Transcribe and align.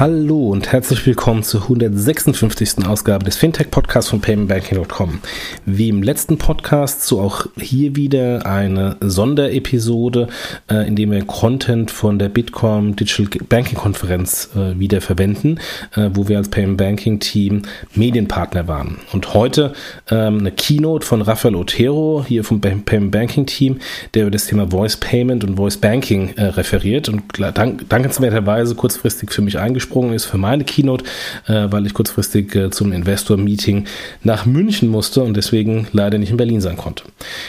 Hallo 0.00 0.48
und 0.48 0.72
herzlich 0.72 1.06
willkommen 1.06 1.44
zur 1.44 1.62
156. 1.62 2.84
Ausgabe 2.84 3.24
des 3.24 3.36
Fintech 3.36 3.70
Podcasts 3.70 4.10
von 4.10 4.20
paymentbanking.com. 4.20 5.20
Wie 5.66 5.88
im 5.88 6.02
letzten 6.02 6.36
Podcast, 6.36 7.06
so 7.06 7.20
auch 7.20 7.46
hier 7.56 7.94
wieder 7.94 8.44
eine 8.44 8.96
Sonderepisode, 9.00 10.26
äh, 10.68 10.88
in 10.88 10.96
dem 10.96 11.12
wir 11.12 11.24
Content 11.24 11.92
von 11.92 12.18
der 12.18 12.28
Bitcoin 12.28 12.96
Digital 12.96 13.46
Banking 13.48 13.78
Konferenz 13.78 14.50
äh, 14.56 14.76
wieder 14.76 15.00
verwenden, 15.00 15.60
äh, 15.94 16.10
wo 16.12 16.26
wir 16.26 16.38
als 16.38 16.48
Payment 16.48 16.78
Banking 16.78 17.20
Team 17.20 17.62
Medienpartner 17.94 18.66
waren. 18.66 18.98
Und 19.12 19.32
heute 19.32 19.74
ähm, 20.10 20.40
eine 20.40 20.50
Keynote 20.50 21.06
von 21.06 21.22
Rafael 21.22 21.54
Otero 21.54 22.24
hier 22.26 22.42
vom 22.42 22.60
Payment 22.60 23.12
Banking 23.12 23.46
Team, 23.46 23.78
der 24.14 24.22
über 24.22 24.32
das 24.32 24.46
Thema 24.46 24.68
Voice 24.68 24.96
Payment 24.96 25.44
und 25.44 25.54
Voice 25.54 25.76
Banking 25.76 26.34
referiert 26.36 27.08
und 27.08 27.22
dank 27.38 27.88
dankenswerterweise 27.88 28.74
kurzfristig 28.74 29.30
für 29.30 29.42
mich 29.42 29.56
eingesprochen 29.56 29.83
eingesprungen 29.84 30.14
ist 30.14 30.24
für 30.24 30.38
meine 30.38 30.64
Keynote, 30.64 31.04
äh, 31.46 31.66
weil 31.70 31.86
ich 31.86 31.94
kurzfristig 31.94 32.54
äh, 32.54 32.70
zum 32.70 32.92
Investor-Meeting 32.92 33.86
nach 34.22 34.46
München 34.46 34.88
musste 34.88 35.22
und 35.22 35.36
deswegen 35.36 35.86
leider 35.92 36.18
nicht 36.18 36.30
in 36.30 36.36
Berlin 36.36 36.60
sein 36.60 36.76
konnte. 36.76 37.04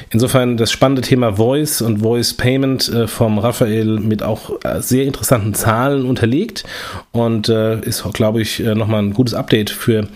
Insofern 0.09 0.57
das 0.57 0.71
spannende 0.71 1.01
Thema 1.01 1.33
Voice 1.33 1.81
und 1.81 1.99
Voice 1.99 2.33
Payment 2.33 2.89
äh, 2.89 3.07
vom 3.07 3.39
Raphael 3.39 3.99
mit 3.99 4.23
auch 4.23 4.51
äh, 4.63 4.81
sehr 4.81 5.05
interessanten 5.05 5.53
Zahlen 5.53 6.05
unterlegt 6.05 6.63
und 7.11 7.49
äh, 7.49 7.79
ist, 7.81 8.03
glaube 8.13 8.41
ich, 8.41 8.59
äh, 8.59 8.75
nochmal 8.75 9.01
ein 9.01 9.13
gutes 9.13 9.33
Update 9.33 9.69
für 9.69 10.07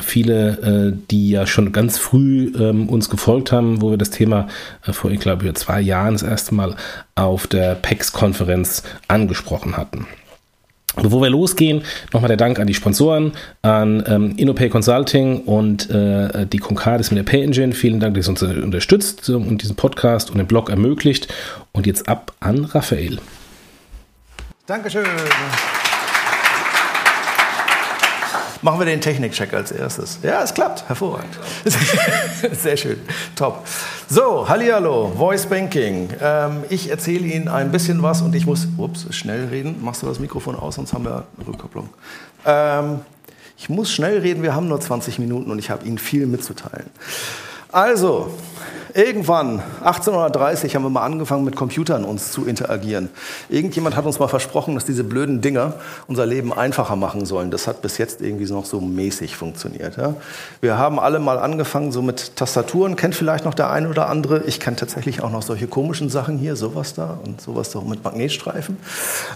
viele, 0.00 0.96
die 1.10 1.30
ja 1.30 1.46
schon 1.46 1.72
ganz 1.72 1.98
früh 1.98 2.52
ähm, 2.58 2.88
uns 2.88 3.08
gefolgt 3.08 3.52
haben, 3.52 3.80
wo 3.80 3.90
wir 3.90 3.98
das 3.98 4.10
Thema 4.10 4.48
vor, 4.82 5.10
ich 5.10 5.20
glaube, 5.20 5.52
zwei 5.54 5.80
Jahren 5.80 6.14
das 6.14 6.22
erste 6.22 6.54
Mal 6.54 6.76
auf 7.14 7.46
der 7.46 7.74
PEX-Konferenz 7.74 8.82
angesprochen 9.08 9.76
hatten. 9.76 10.06
Bevor 10.96 11.22
wir 11.22 11.30
losgehen, 11.30 11.82
nochmal 12.12 12.28
der 12.28 12.36
Dank 12.36 12.58
an 12.58 12.66
die 12.66 12.74
Sponsoren, 12.74 13.32
an 13.62 14.02
ähm, 14.06 14.34
InnoPay 14.36 14.68
Consulting 14.68 15.42
und 15.42 15.88
äh, 15.88 16.46
die 16.46 16.58
Concardis 16.58 17.10
mit 17.10 17.18
der 17.18 17.30
Pay 17.30 17.44
Engine. 17.44 17.72
Vielen 17.72 18.00
Dank, 18.00 18.16
dass 18.16 18.26
ihr 18.26 18.30
uns 18.30 18.42
unterstützt 18.42 19.30
und 19.30 19.62
diesen 19.62 19.76
Podcast 19.76 20.30
und 20.30 20.38
den 20.38 20.46
Blog 20.46 20.68
ermöglicht. 20.68 21.32
Und 21.72 21.86
jetzt 21.86 22.08
ab 22.08 22.32
an 22.40 22.64
Raphael. 22.64 23.18
Dankeschön. 24.66 25.04
Machen 28.62 28.78
wir 28.78 28.86
den 28.86 29.00
Technikcheck 29.00 29.54
als 29.54 29.72
erstes. 29.72 30.18
Ja, 30.22 30.42
es 30.42 30.52
klappt. 30.52 30.86
Hervorragend. 30.86 31.38
Sehr 32.52 32.76
schön. 32.76 33.00
Top. 33.34 33.66
So, 34.06 34.46
Hallihallo, 34.46 35.12
Voice 35.16 35.46
Banking. 35.46 36.10
Ähm, 36.20 36.64
ich 36.68 36.90
erzähle 36.90 37.26
Ihnen 37.26 37.48
ein 37.48 37.72
bisschen 37.72 38.02
was 38.02 38.20
und 38.20 38.34
ich 38.34 38.44
muss, 38.44 38.68
ups, 38.76 39.06
schnell 39.14 39.46
reden. 39.46 39.82
Machst 39.82 40.02
du 40.02 40.06
das 40.06 40.18
Mikrofon 40.18 40.56
aus, 40.56 40.74
sonst 40.74 40.92
haben 40.92 41.04
wir 41.04 41.24
eine 41.38 41.46
Rückkopplung. 41.46 41.88
Ähm, 42.44 43.00
ich 43.56 43.70
muss 43.70 43.90
schnell 43.90 44.18
reden, 44.18 44.42
wir 44.42 44.54
haben 44.54 44.68
nur 44.68 44.80
20 44.80 45.18
Minuten 45.18 45.50
und 45.50 45.58
ich 45.58 45.70
habe 45.70 45.86
Ihnen 45.86 45.98
viel 45.98 46.26
mitzuteilen. 46.26 46.90
Also, 47.72 48.30
irgendwann, 48.94 49.62
1830, 49.82 50.74
haben 50.74 50.82
wir 50.82 50.90
mal 50.90 51.04
angefangen, 51.04 51.44
mit 51.44 51.56
Computern 51.56 52.04
uns 52.04 52.32
zu 52.32 52.46
interagieren. 52.46 53.08
Irgendjemand 53.48 53.96
hat 53.96 54.06
uns 54.06 54.18
mal 54.18 54.28
versprochen, 54.28 54.74
dass 54.74 54.84
diese 54.84 55.04
blöden 55.04 55.40
Dinger 55.40 55.74
unser 56.06 56.26
Leben 56.26 56.52
einfacher 56.52 56.96
machen 56.96 57.26
sollen. 57.26 57.50
Das 57.50 57.66
hat 57.66 57.82
bis 57.82 57.98
jetzt 57.98 58.20
irgendwie 58.20 58.50
noch 58.50 58.64
so 58.64 58.80
mäßig 58.80 59.36
funktioniert. 59.36 59.96
Ja? 59.96 60.14
Wir 60.60 60.78
haben 60.78 60.98
alle 60.98 61.18
mal 61.18 61.38
angefangen 61.38 61.92
so 61.92 62.02
mit 62.02 62.36
Tastaturen. 62.36 62.96
Kennt 62.96 63.14
vielleicht 63.14 63.44
noch 63.44 63.54
der 63.54 63.70
eine 63.70 63.88
oder 63.88 64.08
andere. 64.08 64.44
Ich 64.44 64.60
kenne 64.60 64.76
tatsächlich 64.76 65.22
auch 65.22 65.30
noch 65.30 65.42
solche 65.42 65.66
komischen 65.66 66.10
Sachen 66.10 66.38
hier, 66.38 66.56
sowas 66.56 66.94
da 66.94 67.18
und 67.24 67.40
sowas 67.40 67.70
da 67.70 67.80
mit 67.80 68.04
Magnetstreifen. 68.04 68.76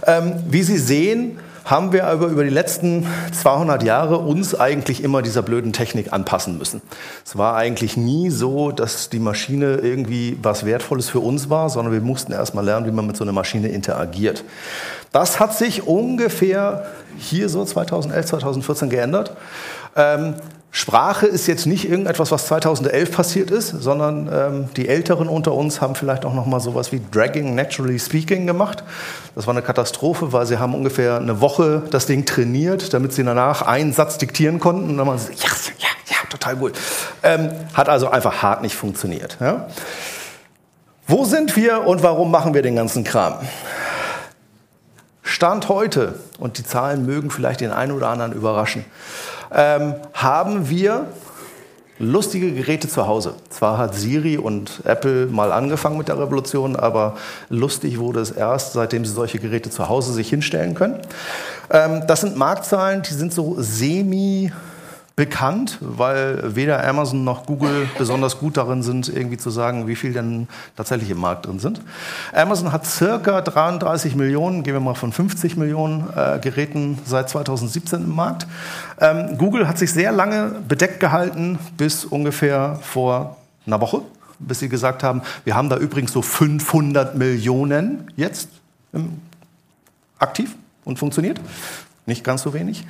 Ähm, 0.05 0.33
wie 0.49 0.63
Sie 0.63 0.77
sehen, 0.77 1.39
haben 1.65 1.91
wir 1.91 2.05
aber 2.05 2.27
über 2.27 2.43
die 2.43 2.51
letzten 2.51 3.07
200 3.33 3.81
Jahre 3.83 4.19
uns 4.19 4.53
eigentlich 4.53 5.03
immer 5.03 5.23
dieser 5.23 5.41
blöden 5.41 5.73
Technik 5.73 6.13
anpassen 6.13 6.59
müssen. 6.59 6.81
Es 7.25 7.37
war 7.37 7.55
eigentlich 7.55 7.97
nie 7.97 8.29
so, 8.29 8.71
dass 8.71 9.09
die 9.09 9.19
Maschine 9.19 9.77
irgendwie 9.77 10.37
was 10.41 10.65
Wertvolles 10.65 11.09
für 11.09 11.19
uns 11.19 11.49
war, 11.49 11.69
sondern 11.71 11.91
wir 11.91 12.01
mussten 12.01 12.31
erst 12.31 12.53
mal 12.53 12.63
lernen, 12.63 12.85
wie 12.85 12.91
man 12.91 13.07
mit 13.07 13.17
so 13.17 13.23
einer 13.23 13.33
Maschine 13.33 13.69
interagiert. 13.69 14.43
Das 15.11 15.39
hat 15.39 15.57
sich 15.57 15.87
ungefähr 15.87 16.85
hier 17.17 17.49
so 17.49 17.65
2011, 17.65 18.25
2014 18.27 18.89
geändert. 18.89 19.35
Ähm, 19.95 20.35
Sprache 20.77 21.25
ist 21.25 21.47
jetzt 21.47 21.67
nicht 21.67 21.89
irgendetwas, 21.89 22.31
was 22.31 22.47
2011 22.47 23.09
passiert 23.09 23.49
ist, 23.49 23.69
sondern 23.69 24.29
ähm, 24.29 24.69
die 24.75 24.89
Älteren 24.89 25.29
unter 25.29 25.53
uns 25.53 25.79
haben 25.79 25.95
vielleicht 25.95 26.25
auch 26.25 26.33
noch 26.33 26.47
mal 26.47 26.59
sowas 26.59 26.91
wie 26.91 27.01
Dragging 27.13 27.55
Naturally 27.55 27.97
Speaking 27.97 28.45
gemacht. 28.45 28.83
Das 29.35 29.47
war 29.47 29.53
eine 29.53 29.61
Katastrophe, 29.61 30.33
weil 30.33 30.45
sie 30.45 30.59
haben 30.59 30.75
ungefähr 30.75 31.15
eine 31.15 31.39
Woche 31.39 31.83
das 31.91 32.07
Ding 32.07 32.25
trainiert, 32.25 32.93
damit 32.93 33.13
sie 33.13 33.23
danach 33.23 33.61
einen 33.61 33.93
Satz 33.93 34.17
diktieren 34.17 34.59
konnten 34.59 34.89
und 34.89 34.97
dann 34.97 35.07
waren 35.07 35.17
sie, 35.17 35.31
ja, 35.31 35.49
ja, 35.79 35.87
ja, 36.09 36.17
total 36.29 36.57
gut. 36.57 36.73
Ähm, 37.23 37.51
hat 37.73 37.87
also 37.87 38.09
einfach 38.09 38.43
hart 38.43 38.61
nicht 38.61 38.75
funktioniert. 38.75 39.37
Ja? 39.39 39.67
Wo 41.07 41.23
sind 41.23 41.55
wir 41.55 41.87
und 41.87 42.03
warum 42.03 42.31
machen 42.31 42.53
wir 42.53 42.63
den 42.63 42.75
ganzen 42.75 43.05
Kram? 43.05 43.35
Stand 45.23 45.69
heute, 45.69 46.15
und 46.37 46.57
die 46.57 46.65
Zahlen 46.65 47.05
mögen 47.05 47.31
vielleicht 47.31 47.61
den 47.61 47.71
einen 47.71 47.93
oder 47.93 48.09
anderen 48.09 48.33
überraschen, 48.33 48.83
ähm, 49.55 49.95
haben 50.13 50.69
wir 50.69 51.07
lustige 51.97 52.51
Geräte 52.53 52.89
zu 52.89 53.07
Hause. 53.07 53.35
Zwar 53.49 53.77
hat 53.77 53.95
Siri 53.95 54.37
und 54.37 54.81
Apple 54.83 55.27
mal 55.27 55.51
angefangen 55.51 55.97
mit 55.97 56.09
der 56.09 56.19
Revolution, 56.19 56.75
aber 56.75 57.15
lustig 57.49 57.99
wurde 57.99 58.19
es 58.19 58.31
erst, 58.31 58.73
seitdem 58.73 59.05
sie 59.05 59.13
solche 59.13 59.39
Geräte 59.39 59.69
zu 59.69 59.87
Hause 59.87 60.11
sich 60.13 60.29
hinstellen 60.29 60.75
können. 60.75 60.99
Ähm, 61.71 62.03
das 62.07 62.21
sind 62.21 62.35
Marktzahlen, 62.35 63.01
die 63.01 63.13
sind 63.13 63.33
so 63.33 63.55
semi 63.57 64.51
bekannt, 65.15 65.77
weil 65.79 66.55
weder 66.55 66.85
Amazon 66.85 67.23
noch 67.23 67.45
Google 67.45 67.87
besonders 67.97 68.37
gut 68.37 68.57
darin 68.57 68.83
sind, 68.83 69.07
irgendwie 69.07 69.37
zu 69.37 69.49
sagen, 69.49 69.87
wie 69.87 69.95
viel 69.95 70.11
denn 70.11 70.47
tatsächlich 70.75 71.09
im 71.09 71.19
Markt 71.19 71.45
drin 71.45 71.59
sind. 71.59 71.79
Amazon 72.33 72.73
hat 72.73 72.85
circa 72.85 73.39
33 73.39 74.15
Millionen, 74.15 74.63
gehen 74.63 74.73
wir 74.73 74.81
mal 74.81 74.93
von 74.93 75.13
50 75.13 75.55
Millionen 75.55 76.05
äh, 76.15 76.39
Geräten 76.39 76.99
seit 77.05 77.29
2017 77.29 78.03
im 78.03 78.15
Markt. 78.15 78.45
Ähm, 78.99 79.37
Google 79.37 79.69
hat 79.69 79.77
sich 79.77 79.93
sehr 79.93 80.11
lange 80.11 80.51
bedeckt 80.67 80.99
gehalten, 80.99 81.59
bis 81.77 82.03
ungefähr 82.03 82.77
vor 82.81 83.37
einer 83.65 83.79
Woche, 83.79 84.01
bis 84.39 84.59
sie 84.59 84.67
gesagt 84.67 85.01
haben, 85.01 85.21
wir 85.45 85.55
haben 85.55 85.69
da 85.69 85.77
übrigens 85.77 86.11
so 86.11 86.21
500 86.21 87.15
Millionen 87.15 88.11
jetzt 88.17 88.49
aktiv 90.19 90.55
und 90.83 90.99
funktioniert. 90.99 91.39
Nicht 92.05 92.23
ganz 92.23 92.43
so 92.43 92.53
wenig. 92.53 92.85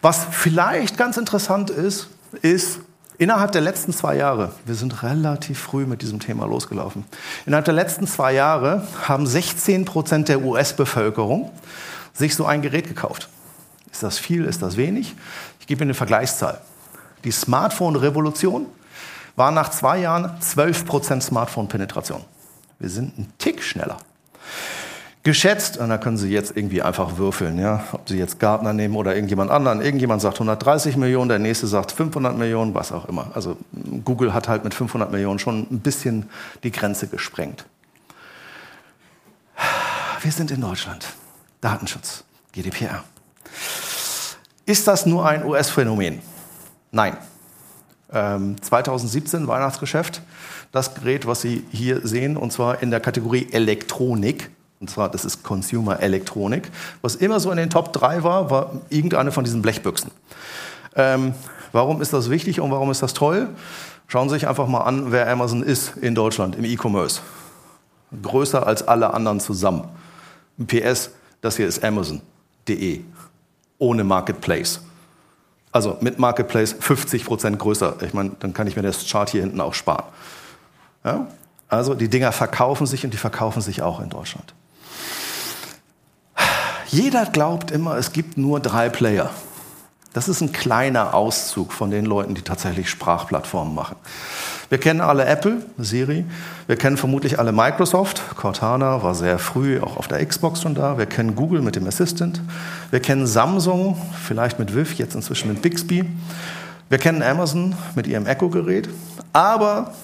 Was 0.00 0.26
vielleicht 0.30 0.96
ganz 0.96 1.16
interessant 1.16 1.70
ist, 1.70 2.08
ist, 2.42 2.80
innerhalb 3.18 3.52
der 3.52 3.60
letzten 3.60 3.92
zwei 3.92 4.16
Jahre, 4.16 4.52
wir 4.64 4.74
sind 4.74 5.02
relativ 5.02 5.58
früh 5.58 5.86
mit 5.86 6.02
diesem 6.02 6.20
Thema 6.20 6.46
losgelaufen, 6.46 7.04
innerhalb 7.46 7.66
der 7.66 7.74
letzten 7.74 8.06
zwei 8.06 8.32
Jahre 8.32 8.86
haben 9.06 9.26
16 9.26 9.84
Prozent 9.84 10.28
der 10.28 10.42
US-Bevölkerung 10.42 11.50
sich 12.12 12.34
so 12.34 12.46
ein 12.46 12.62
Gerät 12.62 12.88
gekauft. 12.88 13.28
Ist 13.90 14.02
das 14.02 14.18
viel, 14.18 14.44
ist 14.44 14.62
das 14.62 14.76
wenig? 14.76 15.14
Ich 15.60 15.66
gebe 15.66 15.82
Ihnen 15.82 15.90
eine 15.90 15.94
Vergleichszahl. 15.94 16.60
Die 17.24 17.30
Smartphone-Revolution 17.30 18.66
war 19.36 19.50
nach 19.50 19.70
zwei 19.70 19.98
Jahren 19.98 20.40
12 20.40 20.84
Prozent 20.84 21.22
Smartphone-Penetration. 21.22 22.24
Wir 22.78 22.88
sind 22.88 23.16
einen 23.16 23.32
Tick 23.38 23.62
schneller. 23.62 23.98
Geschätzt, 25.24 25.78
und 25.78 25.88
da 25.88 25.96
können 25.96 26.18
Sie 26.18 26.28
jetzt 26.28 26.54
irgendwie 26.54 26.82
einfach 26.82 27.16
würfeln, 27.16 27.58
ja, 27.58 27.82
ob 27.92 28.06
Sie 28.06 28.18
jetzt 28.18 28.38
Gartner 28.38 28.74
nehmen 28.74 28.94
oder 28.94 29.14
irgendjemand 29.14 29.50
anderen. 29.50 29.80
Irgendjemand 29.80 30.20
sagt 30.20 30.34
130 30.34 30.98
Millionen, 30.98 31.30
der 31.30 31.38
nächste 31.38 31.66
sagt 31.66 31.92
500 31.92 32.36
Millionen, 32.36 32.74
was 32.74 32.92
auch 32.92 33.08
immer. 33.08 33.30
Also 33.32 33.56
Google 34.04 34.34
hat 34.34 34.48
halt 34.48 34.64
mit 34.64 34.74
500 34.74 35.10
Millionen 35.10 35.38
schon 35.38 35.66
ein 35.70 35.80
bisschen 35.80 36.28
die 36.62 36.70
Grenze 36.70 37.06
gesprengt. 37.06 37.64
Wir 40.20 40.30
sind 40.30 40.50
in 40.50 40.60
Deutschland. 40.60 41.06
Datenschutz, 41.62 42.24
GDPR. 42.52 43.02
Ist 44.66 44.86
das 44.86 45.06
nur 45.06 45.26
ein 45.26 45.42
US-Phänomen? 45.42 46.20
Nein. 46.92 47.16
Ähm, 48.12 48.60
2017 48.60 49.48
Weihnachtsgeschäft, 49.48 50.20
das 50.70 50.94
Gerät, 50.94 51.26
was 51.26 51.40
Sie 51.40 51.64
hier 51.72 52.06
sehen, 52.06 52.36
und 52.36 52.52
zwar 52.52 52.82
in 52.82 52.90
der 52.90 53.00
Kategorie 53.00 53.48
Elektronik, 53.52 54.50
und 54.80 54.90
zwar, 54.90 55.08
das 55.08 55.24
ist 55.24 55.42
Consumer 55.42 56.00
Elektronik. 56.00 56.70
Was 57.00 57.14
immer 57.14 57.40
so 57.40 57.50
in 57.50 57.56
den 57.56 57.70
Top 57.70 57.92
3 57.92 58.22
war, 58.22 58.50
war 58.50 58.82
irgendeine 58.90 59.32
von 59.32 59.44
diesen 59.44 59.62
Blechbüchsen. 59.62 60.10
Ähm, 60.96 61.34
warum 61.72 62.02
ist 62.02 62.12
das 62.12 62.30
wichtig 62.30 62.60
und 62.60 62.70
warum 62.70 62.90
ist 62.90 63.02
das 63.02 63.14
toll? 63.14 63.48
Schauen 64.06 64.28
Sie 64.28 64.34
sich 64.34 64.46
einfach 64.46 64.66
mal 64.66 64.82
an, 64.82 65.10
wer 65.12 65.28
Amazon 65.28 65.62
ist 65.62 65.96
in 65.96 66.14
Deutschland 66.14 66.56
im 66.56 66.64
E-Commerce. 66.64 67.20
Größer 68.22 68.66
als 68.66 68.86
alle 68.86 69.14
anderen 69.14 69.40
zusammen. 69.40 69.88
PS, 70.66 71.10
Das 71.40 71.56
hier 71.56 71.66
ist 71.66 71.82
Amazon.de 71.82 73.00
ohne 73.78 74.04
Marketplace. 74.04 74.80
Also 75.72 75.96
mit 76.00 76.18
Marketplace 76.18 76.76
50 76.78 77.24
Prozent 77.24 77.58
größer. 77.58 77.96
Ich 78.02 78.14
meine, 78.14 78.30
dann 78.38 78.54
kann 78.54 78.66
ich 78.66 78.76
mir 78.76 78.82
das 78.82 79.08
Chart 79.08 79.28
hier 79.28 79.40
hinten 79.40 79.60
auch 79.60 79.74
sparen. 79.74 80.04
Ja? 81.04 81.26
Also 81.68 81.94
die 81.94 82.08
Dinger 82.08 82.30
verkaufen 82.30 82.86
sich 82.86 83.04
und 83.04 83.12
die 83.12 83.18
verkaufen 83.18 83.60
sich 83.60 83.82
auch 83.82 84.00
in 84.00 84.10
Deutschland. 84.10 84.54
Jeder 86.94 87.26
glaubt 87.26 87.72
immer, 87.72 87.96
es 87.96 88.12
gibt 88.12 88.38
nur 88.38 88.60
drei 88.60 88.88
Player. 88.88 89.28
Das 90.12 90.28
ist 90.28 90.40
ein 90.42 90.52
kleiner 90.52 91.12
Auszug 91.12 91.72
von 91.72 91.90
den 91.90 92.04
Leuten, 92.06 92.36
die 92.36 92.42
tatsächlich 92.42 92.88
Sprachplattformen 92.88 93.74
machen. 93.74 93.96
Wir 94.68 94.78
kennen 94.78 95.00
alle 95.00 95.24
Apple, 95.24 95.56
Siri. 95.76 96.24
Wir 96.68 96.76
kennen 96.76 96.96
vermutlich 96.96 97.40
alle 97.40 97.50
Microsoft. 97.50 98.22
Cortana 98.36 99.02
war 99.02 99.16
sehr 99.16 99.40
früh 99.40 99.80
auch 99.80 99.96
auf 99.96 100.06
der 100.06 100.24
Xbox 100.24 100.62
schon 100.62 100.76
da. 100.76 100.96
Wir 100.96 101.06
kennen 101.06 101.34
Google 101.34 101.62
mit 101.62 101.74
dem 101.74 101.84
Assistant. 101.88 102.40
Wir 102.92 103.00
kennen 103.00 103.26
Samsung, 103.26 104.00
vielleicht 104.22 104.60
mit 104.60 104.72
Viv, 104.72 104.94
jetzt 104.94 105.16
inzwischen 105.16 105.48
mit 105.48 105.62
Bixby. 105.62 106.08
Wir 106.90 106.98
kennen 106.98 107.24
Amazon 107.24 107.74
mit 107.96 108.06
ihrem 108.06 108.28
Echo-Gerät. 108.28 108.88
Aber 109.32 109.94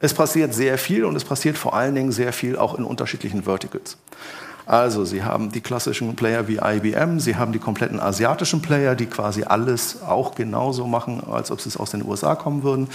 es 0.00 0.12
passiert 0.12 0.54
sehr 0.54 0.76
viel 0.76 1.04
und 1.04 1.14
es 1.14 1.22
passiert 1.24 1.56
vor 1.56 1.74
allen 1.74 1.94
Dingen 1.94 2.10
sehr 2.10 2.32
viel 2.32 2.58
auch 2.58 2.76
in 2.76 2.82
unterschiedlichen 2.82 3.44
Verticals. 3.44 3.96
Also 4.66 5.04
Sie 5.04 5.22
haben 5.22 5.52
die 5.52 5.60
klassischen 5.60 6.16
Player 6.16 6.48
wie 6.48 6.56
IBM, 6.56 7.20
Sie 7.20 7.36
haben 7.36 7.52
die 7.52 7.60
kompletten 7.60 8.00
asiatischen 8.00 8.60
Player, 8.62 8.96
die 8.96 9.06
quasi 9.06 9.44
alles 9.44 10.02
auch 10.02 10.34
genauso 10.34 10.88
machen, 10.88 11.22
als 11.30 11.52
ob 11.52 11.60
sie 11.60 11.68
es 11.68 11.76
aus 11.76 11.92
den 11.92 12.04
USA 12.04 12.34
kommen 12.34 12.64
würden. 12.64 12.88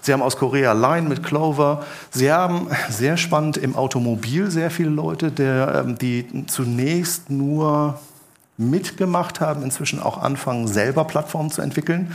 Sie 0.00 0.12
haben 0.12 0.20
aus 0.20 0.36
Korea 0.36 0.72
Line 0.72 1.08
mit 1.08 1.22
Clover. 1.22 1.84
Sie 2.10 2.32
haben 2.32 2.66
sehr 2.90 3.16
spannend 3.16 3.56
im 3.56 3.76
Automobil 3.76 4.50
sehr 4.50 4.72
viele 4.72 4.90
Leute, 4.90 5.30
der, 5.30 5.84
ähm, 5.86 5.96
die 5.96 6.46
zunächst 6.48 7.30
nur 7.30 8.00
mitgemacht 8.56 9.40
haben, 9.40 9.62
inzwischen 9.62 10.02
auch 10.02 10.18
anfangen, 10.18 10.66
selber 10.66 11.04
Plattformen 11.04 11.52
zu 11.52 11.62
entwickeln. 11.62 12.12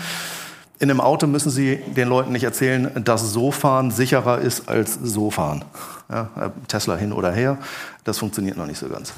In 0.79 0.91
einem 0.91 1.01
Auto 1.01 1.25
müssen 1.25 1.49
Sie 1.49 1.77
den 1.77 2.07
Leuten 2.07 2.31
nicht 2.31 2.43
erzählen, 2.43 2.91
dass 3.03 3.33
so 3.33 3.51
fahren 3.51 3.89
sicherer 3.89 4.39
ist 4.39 4.69
als 4.69 4.93
so 4.93 5.31
fahren. 5.31 5.65
Ja, 6.09 6.29
Tesla 6.67 6.95
hin 6.95 7.11
oder 7.11 7.31
her, 7.31 7.57
das 8.07 8.17
funktioniert 8.17 8.57
noch 8.57 8.65
nicht 8.65 8.79
so 8.79 8.87
ganz. 8.87 9.13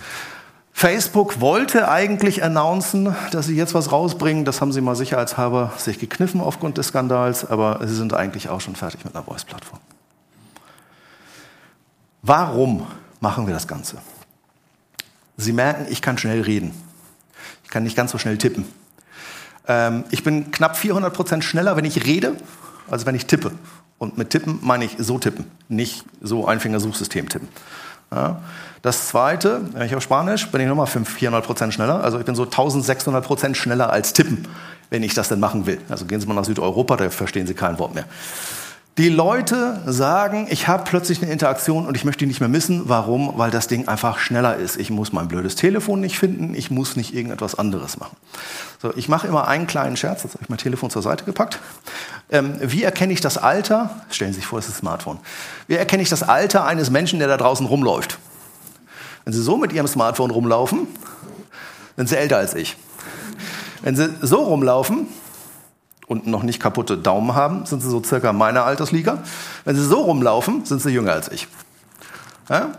Facebook 0.73 1.41
wollte 1.41 1.89
eigentlich 1.89 2.41
announcen, 2.41 3.15
dass 3.31 3.47
sie 3.47 3.55
jetzt 3.55 3.73
was 3.73 3.91
rausbringen. 3.91 4.45
Das 4.45 4.61
haben 4.61 4.71
sie 4.71 4.81
mal 4.81 4.95
sicherheitshalber 4.95 5.73
sich 5.77 5.99
gekniffen 5.99 6.39
aufgrund 6.41 6.77
des 6.77 6.87
Skandals, 6.87 7.45
aber 7.45 7.85
sie 7.85 7.95
sind 7.95 8.13
eigentlich 8.13 8.49
auch 8.49 8.61
schon 8.61 8.75
fertig 8.75 9.03
mit 9.03 9.13
einer 9.13 9.25
Voice-Plattform. 9.25 9.79
Warum 12.21 12.87
machen 13.19 13.45
wir 13.45 13.53
das 13.53 13.67
Ganze? 13.67 13.97
Sie 15.37 15.53
merken, 15.53 15.85
ich 15.89 16.01
kann 16.01 16.17
schnell 16.17 16.41
reden. 16.41 16.73
Ich 17.63 17.69
kann 17.69 17.83
nicht 17.83 17.95
ganz 17.95 18.11
so 18.11 18.17
schnell 18.17 18.37
tippen. 18.37 18.65
Ähm, 19.67 20.05
ich 20.11 20.23
bin 20.23 20.51
knapp 20.51 20.77
400 20.77 21.13
Prozent 21.13 21.43
schneller, 21.43 21.75
wenn 21.75 21.85
ich 21.85 22.05
rede, 22.05 22.35
als 22.89 23.05
wenn 23.05 23.15
ich 23.15 23.25
tippe. 23.25 23.51
Und 23.97 24.17
mit 24.17 24.29
tippen 24.29 24.59
meine 24.61 24.85
ich 24.85 24.95
so 24.97 25.19
tippen, 25.19 25.45
nicht 25.67 26.05
so 26.21 26.47
Einfingersuchsystem 26.47 27.27
tippen. 27.29 27.49
Ja. 28.11 28.41
Das 28.81 29.09
zweite, 29.09 29.61
wenn 29.73 29.85
ich 29.85 29.95
auf 29.95 30.03
Spanisch, 30.03 30.49
bin 30.49 30.61
ich 30.61 30.67
nochmal 30.67 30.87
400 30.87 31.45
Prozent 31.45 31.73
schneller. 31.73 32.01
Also 32.03 32.17
ich 32.17 32.25
bin 32.25 32.35
so 32.35 32.43
1600 32.43 33.25
Prozent 33.25 33.57
schneller 33.57 33.91
als 33.91 34.13
tippen, 34.13 34.47
wenn 34.89 35.03
ich 35.03 35.13
das 35.13 35.27
denn 35.27 35.39
machen 35.39 35.65
will. 35.65 35.79
Also 35.89 36.05
gehen 36.05 36.21
Sie 36.21 36.27
mal 36.27 36.33
nach 36.33 36.45
Südeuropa, 36.45 36.95
da 36.95 37.09
verstehen 37.09 37.45
Sie 37.45 37.53
kein 37.53 37.77
Wort 37.77 37.93
mehr. 37.93 38.05
Die 38.99 39.07
Leute 39.07 39.79
sagen, 39.85 40.47
ich 40.49 40.67
habe 40.67 40.83
plötzlich 40.83 41.21
eine 41.21 41.31
Interaktion 41.31 41.87
und 41.87 41.95
ich 41.95 42.03
möchte 42.03 42.19
die 42.19 42.25
nicht 42.25 42.41
mehr 42.41 42.49
missen. 42.49 42.89
Warum? 42.89 43.31
Weil 43.37 43.49
das 43.49 43.67
Ding 43.67 43.87
einfach 43.87 44.19
schneller 44.19 44.57
ist. 44.57 44.75
Ich 44.75 44.89
muss 44.89 45.13
mein 45.13 45.29
blödes 45.29 45.55
Telefon 45.55 46.01
nicht 46.01 46.19
finden, 46.19 46.53
ich 46.53 46.69
muss 46.69 46.97
nicht 46.97 47.15
irgendetwas 47.15 47.55
anderes 47.55 47.97
machen. 47.97 48.17
So, 48.81 48.91
ich 48.97 49.07
mache 49.07 49.25
immer 49.25 49.47
einen 49.47 49.67
kleinen 49.67 49.95
Scherz, 49.95 50.23
jetzt 50.23 50.33
habe 50.33 50.43
ich 50.43 50.49
mein 50.49 50.57
Telefon 50.57 50.89
zur 50.89 51.01
Seite 51.01 51.23
gepackt. 51.23 51.59
Ähm, 52.29 52.55
wie 52.59 52.83
erkenne 52.83 53.13
ich 53.13 53.21
das 53.21 53.37
Alter? 53.37 53.89
Stellen 54.09 54.33
Sie 54.33 54.41
sich 54.41 54.47
vor, 54.47 54.59
es 54.59 54.67
ist 54.67 54.73
ein 54.73 54.79
Smartphone. 54.79 55.19
Wie 55.67 55.75
erkenne 55.75 56.03
ich 56.03 56.09
das 56.09 56.23
Alter 56.23 56.65
eines 56.65 56.89
Menschen, 56.89 57.19
der 57.19 57.29
da 57.29 57.37
draußen 57.37 57.65
rumläuft? 57.65 58.19
Wenn 59.23 59.31
Sie 59.31 59.41
so 59.41 59.55
mit 59.55 59.71
Ihrem 59.71 59.87
Smartphone 59.87 60.31
rumlaufen, 60.31 60.89
sind 61.95 62.09
Sie 62.09 62.17
älter 62.17 62.35
als 62.35 62.53
ich. 62.53 62.75
Wenn 63.81 63.95
Sie 63.95 64.09
so 64.21 64.43
rumlaufen, 64.43 65.07
und 66.09 66.25
noch 66.25 66.43
nicht 66.43 66.59
kaputte 66.59 66.97
Daumen 66.97 67.35
haben, 67.35 67.65
sind 67.67 67.81
sie 67.81 67.89
so 67.89 68.03
circa 68.03 68.33
meiner 68.33 68.65
Altersliga. 68.65 69.19
Wenn 69.63 69.75
sie 69.75 69.85
so 69.85 70.01
rumlaufen, 70.01 70.65
sind 70.65 70.81
sie 70.81 70.89
jünger 70.89 71.13
als 71.13 71.31
ich. 71.31 71.47
Ja? 72.49 72.71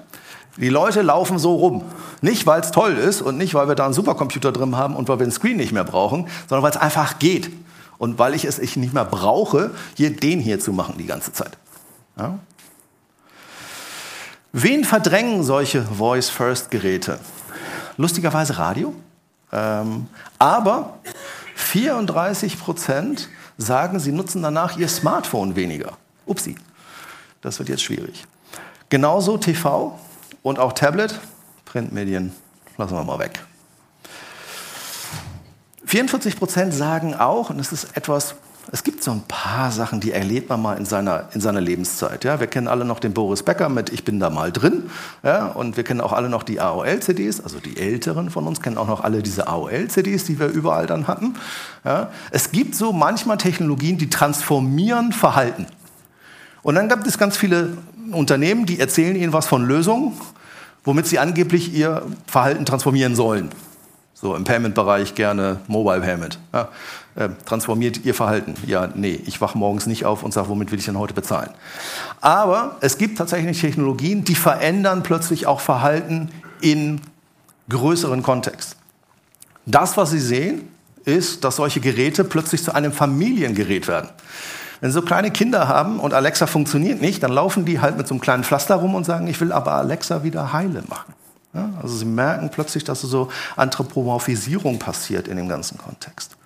Die 0.56 0.68
Leute 0.68 1.00
laufen 1.00 1.38
so 1.38 1.54
rum. 1.54 1.84
Nicht, 2.22 2.44
weil 2.46 2.60
es 2.60 2.72
toll 2.72 2.94
ist 2.94 3.22
und 3.22 3.38
nicht, 3.38 3.54
weil 3.54 3.68
wir 3.68 3.76
da 3.76 3.84
einen 3.84 3.94
Supercomputer 3.94 4.50
drin 4.50 4.76
haben 4.76 4.96
und 4.96 5.08
weil 5.08 5.20
wir 5.20 5.26
den 5.26 5.32
Screen 5.32 5.56
nicht 5.56 5.70
mehr 5.72 5.84
brauchen, 5.84 6.26
sondern 6.48 6.64
weil 6.64 6.72
es 6.72 6.76
einfach 6.76 7.20
geht. 7.20 7.50
Und 7.98 8.18
weil 8.18 8.34
ich 8.34 8.44
es 8.44 8.58
ich 8.58 8.76
nicht 8.76 8.92
mehr 8.92 9.04
brauche, 9.04 9.70
hier 9.94 10.14
den 10.14 10.40
hier 10.40 10.58
zu 10.58 10.72
machen 10.72 10.96
die 10.98 11.06
ganze 11.06 11.32
Zeit. 11.32 11.56
Ja? 12.18 12.38
Wen 14.52 14.84
verdrängen 14.84 15.44
solche 15.44 15.82
Voice-First-Geräte? 15.82 17.20
Lustigerweise 17.96 18.58
Radio. 18.58 18.92
Ähm, 19.52 20.08
aber 20.38 20.98
34 21.70 22.58
Prozent 22.58 23.28
sagen, 23.56 24.00
sie 24.00 24.10
nutzen 24.10 24.42
danach 24.42 24.76
ihr 24.76 24.88
Smartphone 24.88 25.54
weniger. 25.54 25.92
Upsi, 26.26 26.56
das 27.42 27.60
wird 27.60 27.68
jetzt 27.68 27.84
schwierig. 27.84 28.26
Genauso 28.88 29.38
TV 29.38 29.96
und 30.42 30.58
auch 30.58 30.72
Tablet, 30.72 31.20
Printmedien, 31.66 32.32
lassen 32.76 32.94
wir 32.94 33.04
mal 33.04 33.20
weg. 33.20 33.44
44 35.84 36.36
Prozent 36.36 36.74
sagen 36.74 37.14
auch, 37.14 37.50
und 37.50 37.58
das 37.58 37.70
ist 37.70 37.96
etwas, 37.96 38.34
es 38.72 38.84
gibt 38.84 39.02
so 39.02 39.10
ein 39.10 39.22
paar 39.26 39.72
Sachen, 39.72 39.98
die 39.98 40.12
erlebt 40.12 40.48
man 40.48 40.62
mal 40.62 40.74
in 40.74 40.84
seiner, 40.84 41.28
in 41.34 41.40
seiner 41.40 41.60
Lebenszeit. 41.60 42.22
Ja, 42.24 42.38
wir 42.38 42.46
kennen 42.46 42.68
alle 42.68 42.84
noch 42.84 43.00
den 43.00 43.12
Boris 43.12 43.42
Becker 43.42 43.68
mit 43.68 43.90
Ich 43.90 44.04
bin 44.04 44.20
da 44.20 44.30
mal 44.30 44.52
drin. 44.52 44.90
Ja, 45.24 45.46
und 45.46 45.76
wir 45.76 45.82
kennen 45.82 46.00
auch 46.00 46.12
alle 46.12 46.28
noch 46.28 46.44
die 46.44 46.60
AOL-CDs, 46.60 47.40
also 47.40 47.58
die 47.58 47.78
Älteren 47.78 48.30
von 48.30 48.46
uns 48.46 48.62
kennen 48.62 48.78
auch 48.78 48.86
noch 48.86 49.02
alle 49.02 49.22
diese 49.22 49.48
AOL-CDs, 49.48 50.24
die 50.24 50.38
wir 50.38 50.46
überall 50.46 50.86
dann 50.86 51.08
hatten. 51.08 51.34
Ja, 51.84 52.10
es 52.30 52.52
gibt 52.52 52.76
so 52.76 52.92
manchmal 52.92 53.38
Technologien, 53.38 53.98
die 53.98 54.08
transformieren 54.08 55.12
Verhalten. 55.12 55.66
Und 56.62 56.76
dann 56.76 56.88
gibt 56.88 57.06
es 57.06 57.18
ganz 57.18 57.36
viele 57.36 57.76
Unternehmen, 58.12 58.66
die 58.66 58.78
erzählen 58.78 59.16
ihnen 59.16 59.32
was 59.32 59.46
von 59.48 59.64
Lösungen, 59.64 60.12
womit 60.84 61.06
sie 61.06 61.18
angeblich 61.18 61.74
ihr 61.74 62.02
Verhalten 62.26 62.66
transformieren 62.66 63.16
sollen. 63.16 63.50
So 64.20 64.34
im 64.36 64.44
Payment-Bereich 64.44 65.14
gerne 65.14 65.60
Mobile 65.66 66.00
Payment. 66.00 66.38
Ja, 66.52 66.68
äh, 67.14 67.30
transformiert 67.46 68.04
Ihr 68.04 68.14
Verhalten? 68.14 68.54
Ja, 68.66 68.88
nee, 68.94 69.18
ich 69.24 69.40
wache 69.40 69.56
morgens 69.56 69.86
nicht 69.86 70.04
auf 70.04 70.22
und 70.22 70.32
sage, 70.32 70.48
womit 70.50 70.70
will 70.70 70.78
ich 70.78 70.84
denn 70.84 70.98
heute 70.98 71.14
bezahlen? 71.14 71.50
Aber 72.20 72.76
es 72.82 72.98
gibt 72.98 73.16
tatsächlich 73.16 73.58
Technologien, 73.60 74.24
die 74.24 74.34
verändern 74.34 75.02
plötzlich 75.02 75.46
auch 75.46 75.60
Verhalten 75.60 76.28
in 76.60 77.00
größeren 77.70 78.22
Kontext. 78.22 78.76
Das, 79.64 79.96
was 79.96 80.10
Sie 80.10 80.20
sehen, 80.20 80.68
ist, 81.06 81.44
dass 81.44 81.56
solche 81.56 81.80
Geräte 81.80 82.24
plötzlich 82.24 82.62
zu 82.62 82.74
einem 82.74 82.92
Familiengerät 82.92 83.88
werden. 83.88 84.10
Wenn 84.82 84.90
Sie 84.90 84.94
so 84.94 85.02
kleine 85.02 85.30
Kinder 85.30 85.66
haben 85.66 85.98
und 85.98 86.12
Alexa 86.12 86.46
funktioniert 86.46 87.00
nicht, 87.00 87.22
dann 87.22 87.32
laufen 87.32 87.64
die 87.64 87.80
halt 87.80 87.96
mit 87.96 88.06
so 88.06 88.14
einem 88.14 88.20
kleinen 88.20 88.44
Pflaster 88.44 88.76
rum 88.76 88.94
und 88.94 89.04
sagen, 89.04 89.26
ich 89.28 89.40
will 89.40 89.52
aber 89.52 89.72
Alexa 89.72 90.24
wieder 90.24 90.52
heile 90.52 90.82
machen. 90.88 91.14
Ja, 91.52 91.70
also 91.82 91.96
sie 91.96 92.04
merken 92.04 92.50
plötzlich, 92.50 92.84
dass 92.84 93.00
so 93.00 93.30
Anthropomorphisierung 93.56 94.78
passiert 94.78 95.26
in 95.26 95.36
dem 95.36 95.48
ganzen 95.48 95.78
Kontext. 95.78 96.36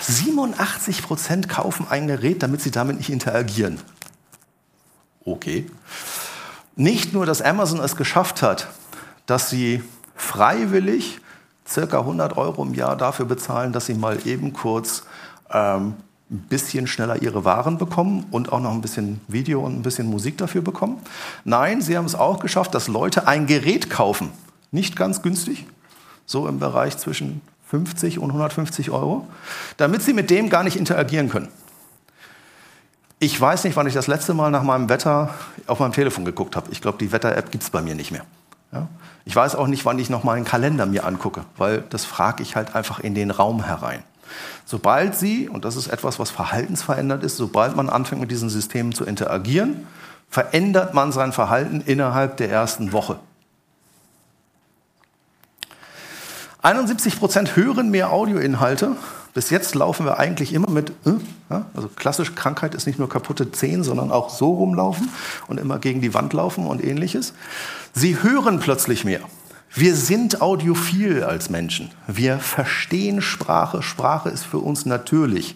87 0.00 1.02
Prozent 1.02 1.48
kaufen 1.48 1.86
ein 1.88 2.08
Gerät, 2.08 2.42
damit 2.42 2.62
sie 2.62 2.70
damit 2.70 2.98
nicht 2.98 3.10
interagieren. 3.10 3.80
Okay. 5.24 5.70
Nicht 6.74 7.12
nur, 7.12 7.26
dass 7.26 7.42
Amazon 7.42 7.80
es 7.80 7.94
geschafft 7.94 8.42
hat, 8.42 8.68
dass 9.26 9.50
sie 9.50 9.84
freiwillig 10.16 11.20
circa 11.68 12.00
100 12.00 12.36
Euro 12.36 12.62
im 12.62 12.74
Jahr 12.74 12.96
dafür 12.96 13.26
bezahlen, 13.26 13.72
dass 13.72 13.86
sie 13.86 13.94
mal 13.94 14.26
eben 14.26 14.52
kurz 14.52 15.04
ähm, 15.50 15.94
ein 16.30 16.46
bisschen 16.48 16.86
schneller 16.86 17.22
ihre 17.22 17.44
Waren 17.44 17.76
bekommen 17.76 18.26
und 18.30 18.52
auch 18.52 18.60
noch 18.60 18.72
ein 18.72 18.80
bisschen 18.80 19.20
Video 19.26 19.60
und 19.60 19.76
ein 19.76 19.82
bisschen 19.82 20.06
Musik 20.06 20.38
dafür 20.38 20.62
bekommen. 20.62 20.98
Nein, 21.44 21.82
sie 21.82 21.96
haben 21.96 22.04
es 22.04 22.14
auch 22.14 22.38
geschafft, 22.38 22.74
dass 22.74 22.86
Leute 22.86 23.26
ein 23.26 23.46
Gerät 23.46 23.90
kaufen. 23.90 24.30
Nicht 24.70 24.94
ganz 24.94 25.22
günstig, 25.22 25.66
so 26.26 26.46
im 26.46 26.60
Bereich 26.60 26.96
zwischen 26.98 27.40
50 27.66 28.18
und 28.18 28.30
150 28.30 28.90
Euro, 28.90 29.26
damit 29.76 30.02
sie 30.02 30.12
mit 30.12 30.30
dem 30.30 30.50
gar 30.50 30.62
nicht 30.62 30.76
interagieren 30.76 31.28
können. 31.28 31.48
Ich 33.18 33.38
weiß 33.38 33.64
nicht, 33.64 33.76
wann 33.76 33.86
ich 33.86 33.94
das 33.94 34.06
letzte 34.06 34.32
Mal 34.32 34.50
nach 34.50 34.62
meinem 34.62 34.88
Wetter 34.88 35.34
auf 35.66 35.80
meinem 35.80 35.92
Telefon 35.92 36.24
geguckt 36.24 36.56
habe. 36.56 36.70
Ich 36.70 36.80
glaube, 36.80 36.98
die 36.98 37.12
Wetter-App 37.12 37.50
gibt 37.50 37.64
es 37.64 37.70
bei 37.70 37.82
mir 37.82 37.94
nicht 37.94 38.12
mehr. 38.12 38.24
Ja? 38.72 38.88
Ich 39.24 39.36
weiß 39.36 39.56
auch 39.56 39.66
nicht, 39.66 39.84
wann 39.84 39.98
ich 39.98 40.10
noch 40.10 40.24
mal 40.24 40.36
einen 40.36 40.44
Kalender 40.44 40.86
mir 40.86 41.04
angucke, 41.04 41.44
weil 41.56 41.82
das 41.90 42.04
frage 42.04 42.42
ich 42.42 42.56
halt 42.56 42.74
einfach 42.74 43.00
in 43.00 43.14
den 43.14 43.30
Raum 43.30 43.64
herein. 43.64 44.02
Sobald 44.64 45.16
Sie, 45.16 45.48
und 45.48 45.64
das 45.64 45.76
ist 45.76 45.88
etwas, 45.88 46.18
was 46.18 46.30
verhaltensverändert 46.30 47.22
ist, 47.22 47.36
sobald 47.36 47.76
man 47.76 47.88
anfängt 47.88 48.20
mit 48.20 48.30
diesen 48.30 48.50
Systemen 48.50 48.92
zu 48.92 49.04
interagieren, 49.04 49.86
verändert 50.28 50.94
man 50.94 51.12
sein 51.12 51.32
Verhalten 51.32 51.82
innerhalb 51.84 52.36
der 52.36 52.50
ersten 52.50 52.92
Woche. 52.92 53.18
71 56.62 57.18
Prozent 57.18 57.56
hören 57.56 57.90
mehr 57.90 58.12
Audioinhalte. 58.12 58.96
Bis 59.32 59.50
jetzt 59.50 59.74
laufen 59.74 60.06
wir 60.06 60.18
eigentlich 60.18 60.52
immer 60.52 60.68
mit, 60.70 60.90
äh, 61.06 61.60
also 61.74 61.88
klassische 61.88 62.32
Krankheit 62.32 62.74
ist 62.74 62.86
nicht 62.86 62.98
nur 62.98 63.08
kaputte 63.08 63.50
Zehen, 63.52 63.84
sondern 63.84 64.10
auch 64.10 64.28
so 64.30 64.52
rumlaufen 64.54 65.08
und 65.46 65.58
immer 65.58 65.78
gegen 65.78 66.00
die 66.00 66.14
Wand 66.14 66.32
laufen 66.32 66.66
und 66.66 66.84
ähnliches. 66.84 67.32
Sie 67.94 68.22
hören 68.22 68.58
plötzlich 68.58 69.04
mehr. 69.04 69.20
Wir 69.72 69.94
sind 69.94 70.42
audiophil 70.42 71.22
als 71.22 71.48
Menschen. 71.48 71.92
Wir 72.08 72.40
verstehen 72.40 73.22
Sprache. 73.22 73.82
Sprache 73.82 74.28
ist 74.28 74.44
für 74.44 74.58
uns 74.58 74.84
natürlich. 74.84 75.54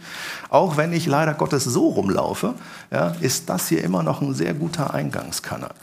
Auch 0.50 0.76
wenn 0.76 0.92
ich 0.92 1.06
leider 1.06 1.34
Gottes 1.34 1.64
so 1.64 1.88
rumlaufe, 1.88 2.54
ja, 2.92 3.08
ist 3.20 3.48
das 3.48 3.68
hier 3.68 3.82
immer 3.82 4.04
noch 4.04 4.20
ein 4.20 4.32
sehr 4.32 4.54
guter 4.54 4.94
Eingangskanal. 4.94 5.74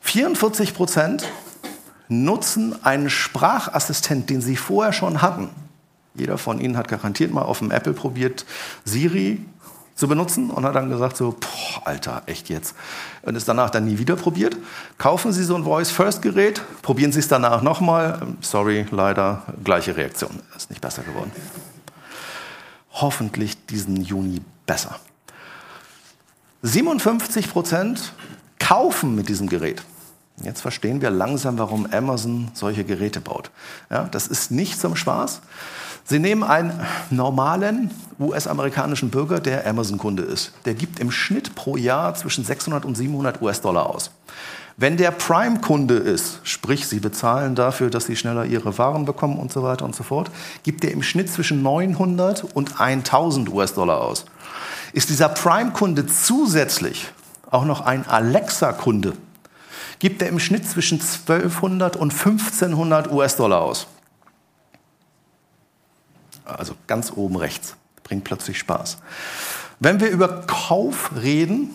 44 0.00 0.74
Prozent 0.74 1.24
nutzen 2.08 2.74
einen 2.84 3.08
Sprachassistent, 3.08 4.28
den 4.28 4.42
sie 4.42 4.56
vorher 4.56 4.92
schon 4.92 5.22
hatten. 5.22 5.48
Jeder 6.14 6.36
von 6.36 6.60
Ihnen 6.60 6.76
hat 6.76 6.88
garantiert 6.88 7.32
mal 7.32 7.42
auf 7.42 7.60
dem 7.60 7.70
Apple 7.70 7.92
probiert, 7.92 8.44
Siri 8.84 9.40
zu 9.98 10.06
benutzen 10.06 10.50
und 10.50 10.64
hat 10.64 10.76
dann 10.76 10.88
gesagt 10.88 11.16
so, 11.16 11.32
boah, 11.32 11.82
Alter, 11.84 12.22
echt 12.26 12.48
jetzt. 12.48 12.76
Und 13.22 13.34
es 13.34 13.44
danach 13.44 13.68
dann 13.68 13.84
nie 13.84 13.98
wieder 13.98 14.14
probiert. 14.14 14.56
Kaufen 14.96 15.32
Sie 15.32 15.42
so 15.42 15.56
ein 15.56 15.64
Voice-First-Gerät, 15.64 16.62
probieren 16.82 17.10
Sie 17.10 17.18
es 17.18 17.26
danach 17.26 17.62
nochmal. 17.62 18.22
Sorry, 18.40 18.86
leider, 18.92 19.42
gleiche 19.64 19.96
Reaktion. 19.96 20.38
Ist 20.56 20.70
nicht 20.70 20.80
besser 20.80 21.02
geworden. 21.02 21.32
Hoffentlich 22.92 23.66
diesen 23.66 24.00
Juni 24.00 24.40
besser. 24.66 25.00
57 26.62 27.50
Prozent 27.50 28.12
kaufen 28.60 29.16
mit 29.16 29.28
diesem 29.28 29.48
Gerät. 29.48 29.82
Jetzt 30.44 30.60
verstehen 30.60 31.00
wir 31.00 31.10
langsam, 31.10 31.58
warum 31.58 31.86
Amazon 31.92 32.52
solche 32.54 32.84
Geräte 32.84 33.20
baut. 33.20 33.50
Ja, 33.90 34.04
das 34.04 34.28
ist 34.28 34.52
nicht 34.52 34.78
zum 34.78 34.94
Spaß. 34.94 35.40
Sie 36.10 36.18
nehmen 36.18 36.42
einen 36.42 36.72
normalen 37.10 37.90
US-amerikanischen 38.18 39.10
Bürger, 39.10 39.40
der 39.40 39.66
Amazon-Kunde 39.66 40.22
ist. 40.22 40.52
Der 40.64 40.72
gibt 40.72 41.00
im 41.00 41.10
Schnitt 41.10 41.54
pro 41.54 41.76
Jahr 41.76 42.14
zwischen 42.14 42.44
600 42.44 42.86
und 42.86 42.96
700 42.96 43.42
US-Dollar 43.42 43.90
aus. 43.90 44.10
Wenn 44.78 44.96
der 44.96 45.10
Prime-Kunde 45.10 45.96
ist, 45.96 46.40
sprich, 46.44 46.88
Sie 46.88 47.00
bezahlen 47.00 47.54
dafür, 47.54 47.90
dass 47.90 48.06
Sie 48.06 48.16
schneller 48.16 48.46
Ihre 48.46 48.78
Waren 48.78 49.04
bekommen 49.04 49.38
und 49.38 49.52
so 49.52 49.62
weiter 49.62 49.84
und 49.84 49.94
so 49.94 50.02
fort, 50.02 50.30
gibt 50.62 50.82
der 50.82 50.92
im 50.92 51.02
Schnitt 51.02 51.30
zwischen 51.30 51.62
900 51.62 52.42
und 52.54 52.80
1000 52.80 53.52
US-Dollar 53.52 54.00
aus. 54.00 54.24
Ist 54.94 55.10
dieser 55.10 55.28
Prime-Kunde 55.28 56.06
zusätzlich 56.06 57.08
auch 57.50 57.66
noch 57.66 57.82
ein 57.82 58.08
Alexa-Kunde, 58.08 59.12
gibt 59.98 60.22
er 60.22 60.28
im 60.28 60.38
Schnitt 60.38 60.66
zwischen 60.66 61.02
1200 61.02 61.96
und 61.96 62.12
1500 62.12 63.12
US-Dollar 63.12 63.60
aus 63.60 63.88
also 66.48 66.74
ganz 66.86 67.12
oben 67.14 67.36
rechts. 67.36 67.76
Bringt 68.04 68.24
plötzlich 68.24 68.58
Spaß. 68.58 68.98
Wenn 69.80 70.00
wir 70.00 70.10
über 70.10 70.42
Kauf 70.46 71.10
reden, 71.20 71.70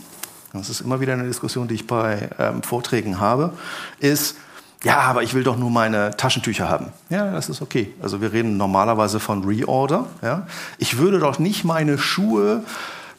das 0.54 0.70
ist 0.70 0.82
immer 0.82 1.00
wieder 1.00 1.14
eine 1.14 1.24
Diskussion, 1.24 1.68
die 1.68 1.76
ich 1.76 1.88
bei 1.88 2.30
ähm, 2.38 2.62
Vorträgen 2.64 3.20
habe, 3.20 3.54
ist, 4.00 4.36
ja, 4.84 5.00
aber 5.00 5.24
ich 5.24 5.34
will 5.34 5.44
doch 5.44 5.58
nur 5.58 5.72
meine 5.72 6.16
Taschentücher 6.18 6.68
haben. 6.68 6.88
Ja, 7.10 7.32
das 7.32 7.48
ist 7.50 7.62
okay. 7.62 7.94
Also 8.02 8.22
wir 8.22 8.34
reden 8.34 8.58
normalerweise 8.58 9.20
von 9.22 9.44
Reorder. 9.46 10.08
Ja. 10.22 10.46
Ich 10.78 10.98
würde 10.98 11.20
doch 11.20 11.40
nicht 11.40 11.64
meine 11.64 11.98
Schuhe 11.98 12.64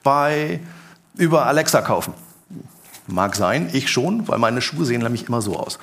bei 0.03 0.61
über 1.17 1.47
Alexa 1.47 1.81
kaufen. 1.81 2.13
Mag 3.07 3.37
sein, 3.37 3.71
ich 3.73 3.91
schon, 3.91 4.29
weil 4.29 4.39
meine 4.39 4.61
Schuhe 4.61 4.85
sehen 4.85 5.03
nämlich 5.03 5.29
immer 5.29 5.41
so 5.41 5.57
aus. 5.57 5.79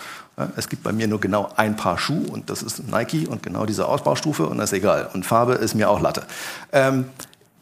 Es 0.55 0.69
gibt 0.69 0.83
bei 0.83 0.91
mir 0.91 1.07
nur 1.07 1.19
genau 1.19 1.49
ein 1.55 1.75
Paar 1.75 1.97
Schuhe 1.97 2.27
und 2.31 2.49
das 2.49 2.63
ist 2.63 2.87
Nike 2.87 3.27
und 3.27 3.43
genau 3.43 3.65
diese 3.65 3.87
Ausbaustufe 3.87 4.47
und 4.47 4.57
das 4.57 4.71
ist 4.71 4.77
egal. 4.77 5.09
Und 5.13 5.25
Farbe 5.25 5.53
ist 5.53 5.75
mir 5.75 5.89
auch 5.89 5.99
Latte. 5.99 6.23
Ähm, 6.71 7.05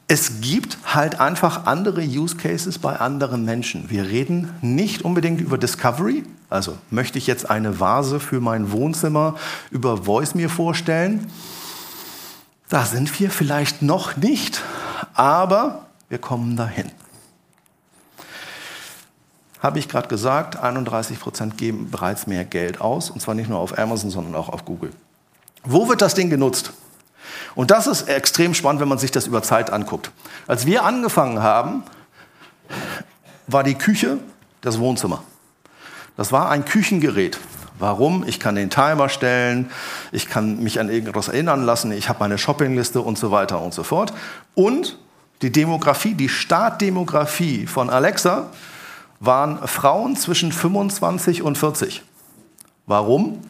es 0.08 0.42
gibt 0.42 0.78
halt 0.86 1.20
einfach 1.20 1.66
andere 1.68 2.02
Use 2.02 2.36
Cases 2.36 2.80
bei 2.80 2.96
anderen 2.96 3.46
Menschen. 3.46 3.90
Wir 3.90 4.06
reden 4.06 4.52
nicht 4.62 5.04
unbedingt 5.04 5.40
über 5.40 5.58
Discovery. 5.58 6.24
Also 6.50 6.76
möchte 6.90 7.20
ich 7.20 7.28
jetzt 7.28 7.50
eine 7.50 7.80
Vase 7.80 8.20
für 8.20 8.42
mein 8.42 8.72
Wohnzimmer 8.72 9.36
über 9.70 10.06
Voice 10.06 10.34
mir 10.34 10.50
vorstellen? 10.50 11.28
Da 12.70 12.86
sind 12.86 13.20
wir 13.20 13.30
vielleicht 13.30 13.82
noch 13.82 14.18
nicht, 14.18 14.64
aber 15.14 15.86
wir 16.10 16.18
kommen 16.18 16.56
dahin 16.56 16.92
habe 19.62 19.80
ich 19.80 19.90
gerade 19.90 20.08
gesagt, 20.08 20.58
31 20.58 21.20
Prozent 21.20 21.58
geben 21.58 21.90
bereits 21.92 22.28
mehr 22.28 22.46
Geld 22.46 22.82
aus, 22.82 23.10
und 23.10 23.22
zwar 23.22 23.36
nicht 23.36 23.50
nur 23.50 23.60
auf 23.60 23.78
Amazon, 23.78 24.10
sondern 24.10 24.36
auch 24.36 24.50
auf 24.50 24.66
Google. 24.66 24.92
Wo 25.64 25.90
wird 25.90 26.02
das 26.02 26.14
Ding 26.14 26.30
genutzt? 26.30 26.74
Und 27.56 27.72
das 27.72 27.88
ist 27.88 28.08
extrem 28.08 28.54
spannend, 28.54 28.82
wenn 28.82 28.88
man 28.88 28.98
sich 28.98 29.12
das 29.12 29.28
über 29.28 29.44
Zeit 29.44 29.70
anguckt. 29.72 30.12
Als 30.48 30.66
wir 30.66 30.84
angefangen 30.84 31.42
haben, 31.42 31.84
war 33.48 33.64
die 33.64 33.76
Küche 33.76 34.20
das 34.62 34.80
Wohnzimmer. 34.80 35.24
Das 36.16 36.32
war 36.32 36.50
ein 36.50 36.66
Küchengerät. 36.66 37.38
Warum? 37.80 38.26
Ich 38.28 38.40
kann 38.40 38.56
den 38.56 38.70
Timer 38.70 39.08
stellen, 39.08 39.72
ich 40.12 40.28
kann 40.28 40.62
mich 40.62 40.80
an 40.80 40.90
irgendwas 40.90 41.30
erinnern 41.30 41.64
lassen, 41.64 41.94
ich 41.94 42.10
habe 42.10 42.20
meine 42.20 42.38
Shoppingliste 42.38 43.00
und 43.00 43.18
so 43.18 43.32
weiter 43.32 43.62
und 43.62 43.74
so 43.74 43.84
fort. 43.84 44.14
Und 44.54 44.98
die 45.42 45.52
Demografie, 45.52 46.14
die 46.14 46.28
Startdemografie 46.28 47.68
von 47.68 47.90
Alexa 47.90 48.50
waren 49.20 49.68
Frauen 49.68 50.16
zwischen 50.16 50.52
25 50.52 51.42
und 51.42 51.58
40. 51.58 52.04
Warum? 52.86 53.42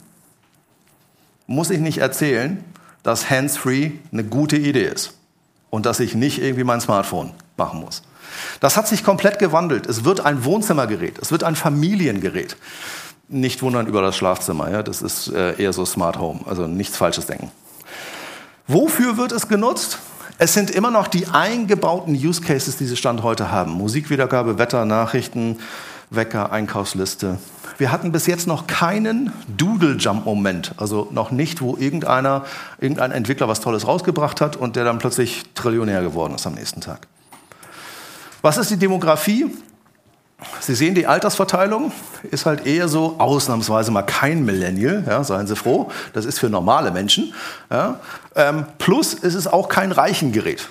Muss 1.47 1.69
ich 1.69 1.79
nicht 1.79 1.99
erzählen, 1.99 2.63
dass 3.03 3.29
Hands-Free 3.29 3.91
eine 4.11 4.23
gute 4.23 4.57
Idee 4.57 4.85
ist 4.85 5.13
und 5.69 5.85
dass 5.85 5.99
ich 5.99 6.15
nicht 6.15 6.41
irgendwie 6.41 6.63
mein 6.63 6.81
Smartphone 6.81 7.31
machen 7.57 7.79
muss. 7.79 8.03
Das 8.59 8.77
hat 8.77 8.88
sich 8.88 9.03
komplett 9.03 9.39
gewandelt. 9.39 9.88
Es 9.88 10.03
wird 10.03 10.25
ein 10.25 10.43
Wohnzimmergerät, 10.43 11.17
es 11.19 11.31
wird 11.31 11.43
ein 11.43 11.55
Familiengerät. 11.55 12.57
Nicht 13.27 13.61
wundern 13.61 13.88
über 13.88 14.01
das 14.01 14.17
Schlafzimmer, 14.17 14.71
ja? 14.71 14.83
das 14.83 15.01
ist 15.01 15.27
äh, 15.27 15.61
eher 15.61 15.71
so 15.71 15.85
Smart 15.85 16.17
Home, 16.17 16.41
also 16.45 16.65
nichts 16.65 16.97
Falsches 16.97 17.27
denken. 17.27 17.51
Wofür 18.67 19.17
wird 19.17 19.31
es 19.31 19.47
genutzt? 19.47 19.99
Es 20.41 20.53
sind 20.53 20.72
immer 20.72 20.89
noch 20.89 21.10
die 21.10 21.27
eingebauten 21.27 22.13
Use 22.13 22.41
Cases, 22.41 22.77
die 22.77 22.86
sie 22.86 22.96
Stand 22.96 23.24
heute 23.24 23.51
haben. 23.51 23.74
Musikwiedergabe, 23.74 24.58
Wetter, 24.58 24.86
Nachrichten, 24.86 25.58
Wecker, 26.12 26.53
Einkaufsliste. 26.53 27.39
Wir 27.77 27.91
hatten 27.91 28.13
bis 28.13 28.25
jetzt 28.25 28.48
noch 28.48 28.65
keinen 28.65 29.34
Doodle-Jump-Moment, 29.58 30.75
also 30.77 31.10
noch 31.12 31.31
nicht, 31.31 31.62
wo 31.62 31.75
irgendeiner, 31.75 32.46
irgendein 32.79 33.12
Entwickler 33.12 33.50
was 33.50 33.60
Tolles 33.60 33.86
rausgebracht 33.86 34.39
hat 34.39 34.55
und 34.55 34.77
der 34.77 34.86
dann 34.86 34.98
plötzlich 34.98 35.43
Trillionär 35.55 36.01
geworden 36.03 36.36
ist 36.36 36.48
am 36.48 36.53
nächsten 36.53 36.79
Tag. 36.79 37.08
Was 38.41 38.58
ist 38.58 38.72
die 38.72 38.77
Demografie? 38.77 39.48
Sie 40.62 40.74
sehen, 40.74 40.96
die 40.96 41.05
Altersverteilung 41.05 41.91
ist 42.31 42.46
halt 42.46 42.65
eher 42.65 42.88
so 42.88 43.15
ausnahmsweise 43.17 43.91
mal 43.91 44.03
kein 44.03 44.46
Millennial, 44.46 45.03
ja, 45.05 45.24
seien 45.24 45.48
Sie 45.48 45.55
froh. 45.55 45.91
Das 46.13 46.25
ist 46.25 46.39
für 46.39 46.50
normale 46.50 46.91
Menschen. 46.91 47.34
Ja. 47.69 48.00
Ähm, 48.36 48.65
plus 48.77 49.13
ist 49.13 49.36
es 49.36 49.48
auch 49.48 49.67
kein 49.67 49.91
Reichengerät, 49.91 50.67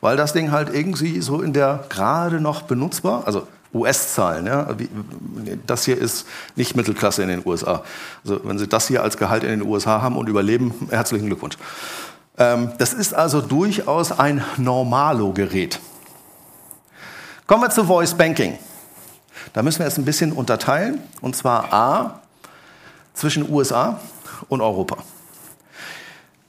weil 0.00 0.16
das 0.16 0.32
Ding 0.32 0.52
halt 0.52 0.72
irgendwie 0.72 1.20
so 1.20 1.42
in 1.42 1.52
der 1.52 1.84
gerade 1.88 2.40
noch 2.40 2.62
benutzbar, 2.62 3.22
also 3.26 3.48
US-Zahlen. 3.74 4.46
Ja, 4.46 4.68
das 5.66 5.84
hier 5.84 5.98
ist 5.98 6.26
nicht 6.54 6.76
Mittelklasse 6.76 7.22
in 7.22 7.28
den 7.28 7.42
USA. 7.44 7.82
Also 8.24 8.40
wenn 8.44 8.58
Sie 8.58 8.68
das 8.68 8.86
hier 8.86 9.02
als 9.02 9.16
Gehalt 9.16 9.42
in 9.42 9.50
den 9.50 9.62
USA 9.62 10.00
haben 10.00 10.16
und 10.16 10.28
überleben, 10.28 10.72
herzlichen 10.90 11.26
Glückwunsch. 11.26 11.58
Ähm, 12.38 12.72
das 12.78 12.94
ist 12.94 13.14
also 13.14 13.40
durchaus 13.40 14.12
ein 14.12 14.44
Normalo-Gerät. 14.56 15.80
Kommen 17.46 17.62
wir 17.62 17.70
zu 17.70 17.84
Voice 17.84 18.14
Banking. 18.14 18.58
Da 19.52 19.62
müssen 19.62 19.80
wir 19.80 19.86
es 19.86 19.98
ein 19.98 20.04
bisschen 20.04 20.32
unterteilen, 20.32 21.00
und 21.20 21.36
zwar 21.36 21.72
A 21.72 22.20
zwischen 23.14 23.50
USA 23.50 24.00
und 24.48 24.60
Europa. 24.60 24.98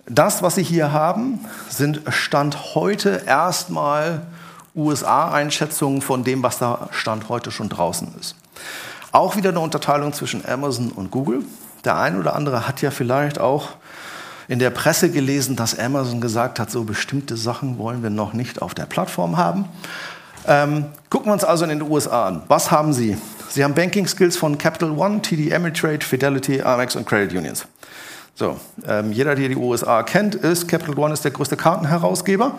Das, 0.05 0.41
was 0.41 0.55
Sie 0.55 0.63
hier 0.63 0.91
haben, 0.91 1.45
sind 1.69 2.01
Stand 2.09 2.75
heute 2.75 3.23
erstmal 3.25 4.21
USA-Einschätzungen 4.75 6.01
von 6.01 6.23
dem, 6.23 6.41
was 6.43 6.57
da 6.57 6.89
Stand 6.91 7.29
heute 7.29 7.51
schon 7.51 7.69
draußen 7.69 8.13
ist. 8.19 8.35
Auch 9.11 9.35
wieder 9.35 9.49
eine 9.49 9.59
Unterteilung 9.59 10.13
zwischen 10.13 10.47
Amazon 10.47 10.91
und 10.91 11.11
Google. 11.11 11.43
Der 11.85 11.97
eine 11.97 12.19
oder 12.19 12.35
andere 12.35 12.67
hat 12.67 12.81
ja 12.81 12.91
vielleicht 12.91 13.39
auch 13.39 13.69
in 14.47 14.59
der 14.59 14.71
Presse 14.71 15.11
gelesen, 15.11 15.55
dass 15.55 15.77
Amazon 15.77 16.21
gesagt 16.21 16.59
hat, 16.59 16.71
so 16.71 16.83
bestimmte 16.83 17.37
Sachen 17.37 17.77
wollen 17.77 18.01
wir 18.01 18.09
noch 18.09 18.33
nicht 18.33 18.61
auf 18.61 18.73
der 18.73 18.85
Plattform 18.85 19.37
haben. 19.37 19.65
Ähm, 20.49 20.85
gucken 21.11 21.27
wir 21.27 21.33
uns 21.33 21.43
also 21.43 21.63
in 21.63 21.69
den 21.69 21.83
USA 21.83 22.27
an. 22.27 22.41
Was 22.47 22.71
haben 22.71 22.91
Sie? 22.91 23.15
Sie 23.49 23.63
haben 23.63 23.75
Banking 23.75 24.07
Skills 24.07 24.35
von 24.35 24.57
Capital 24.57 24.89
One, 24.89 25.21
TD 25.21 25.53
Ameritrade, 25.53 26.03
Fidelity, 26.03 26.63
Amex 26.63 26.95
und 26.95 27.05
Credit 27.05 27.37
Unions. 27.37 27.67
So, 28.33 28.57
ähm, 28.87 29.11
jeder, 29.11 29.35
der 29.35 29.49
die 29.49 29.55
USA 29.55 30.01
kennt, 30.01 30.33
ist 30.33 30.67
Capital 30.67 30.97
One 30.97 31.13
ist 31.13 31.23
der 31.23 31.31
größte 31.31 31.55
Kartenherausgeber. 31.55 32.57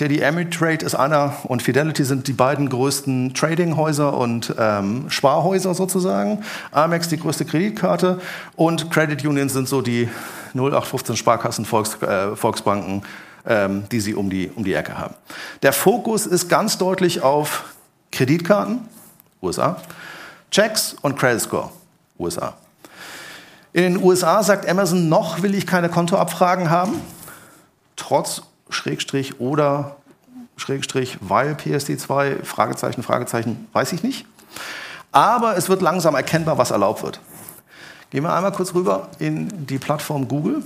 Die 0.00 0.24
Ameritrade 0.24 0.84
ist 0.84 0.94
einer 0.94 1.34
und 1.44 1.62
Fidelity 1.62 2.04
sind 2.04 2.28
die 2.28 2.32
beiden 2.34 2.68
größten 2.68 3.32
Tradinghäuser 3.32 4.18
und 4.18 4.54
ähm, 4.58 5.06
Sparhäuser 5.08 5.72
sozusagen. 5.72 6.42
Amex 6.72 7.08
die 7.08 7.18
größte 7.18 7.46
Kreditkarte 7.46 8.20
und 8.56 8.90
Credit 8.90 9.24
Unions 9.24 9.54
sind 9.54 9.66
so 9.66 9.80
die 9.80 10.08
0815 10.54 11.16
Sparkassen, 11.16 11.64
Volks, 11.64 12.02
äh, 12.02 12.34
Volksbanken, 12.36 13.02
ähm, 13.46 13.88
die 13.90 14.00
sie 14.00 14.14
um 14.14 14.30
die, 14.30 14.50
um 14.54 14.64
die 14.64 14.74
Ecke 14.74 14.98
haben. 14.98 15.14
Der 15.62 15.72
Fokus 15.72 16.26
ist 16.26 16.48
ganz 16.48 16.78
deutlich 16.78 17.22
auf 17.22 17.64
Kreditkarten, 18.12 18.80
USA, 19.42 19.80
Checks 20.50 20.96
und 21.02 21.18
Credit 21.18 21.40
Score, 21.40 21.70
USA. 22.18 22.54
In 23.72 23.82
den 23.82 24.02
USA 24.02 24.42
sagt 24.42 24.68
Amazon, 24.68 25.08
noch 25.08 25.42
will 25.42 25.54
ich 25.54 25.66
keine 25.66 25.88
Kontoabfragen 25.88 26.70
haben, 26.70 27.00
trotz 27.94 28.42
Schrägstrich 28.68 29.40
oder 29.40 29.96
Schrägstrich, 30.56 31.18
weil 31.20 31.54
PSD2, 31.54 32.44
Fragezeichen, 32.44 33.02
Fragezeichen, 33.02 33.68
weiß 33.72 33.92
ich 33.92 34.02
nicht. 34.02 34.26
Aber 35.12 35.56
es 35.56 35.68
wird 35.68 35.82
langsam 35.82 36.14
erkennbar, 36.14 36.58
was 36.58 36.70
erlaubt 36.70 37.02
wird. 37.02 37.20
Gehen 38.10 38.24
wir 38.24 38.34
einmal 38.34 38.52
kurz 38.52 38.74
rüber 38.74 39.08
in 39.18 39.66
die 39.66 39.78
Plattform 39.78 40.28
Google. 40.28 40.62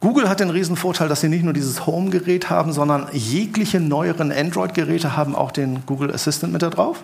Google 0.00 0.28
hat 0.28 0.38
den 0.38 0.50
riesen 0.50 0.76
Vorteil, 0.76 1.08
dass 1.08 1.20
sie 1.22 1.28
nicht 1.28 1.42
nur 1.42 1.52
dieses 1.52 1.86
Home-Gerät 1.86 2.50
haben, 2.50 2.72
sondern 2.72 3.08
jegliche 3.12 3.80
neueren 3.80 4.30
Android-Geräte 4.30 5.16
haben 5.16 5.34
auch 5.34 5.50
den 5.50 5.84
Google 5.86 6.14
Assistant 6.14 6.52
mit 6.52 6.62
da 6.62 6.70
drauf. 6.70 7.02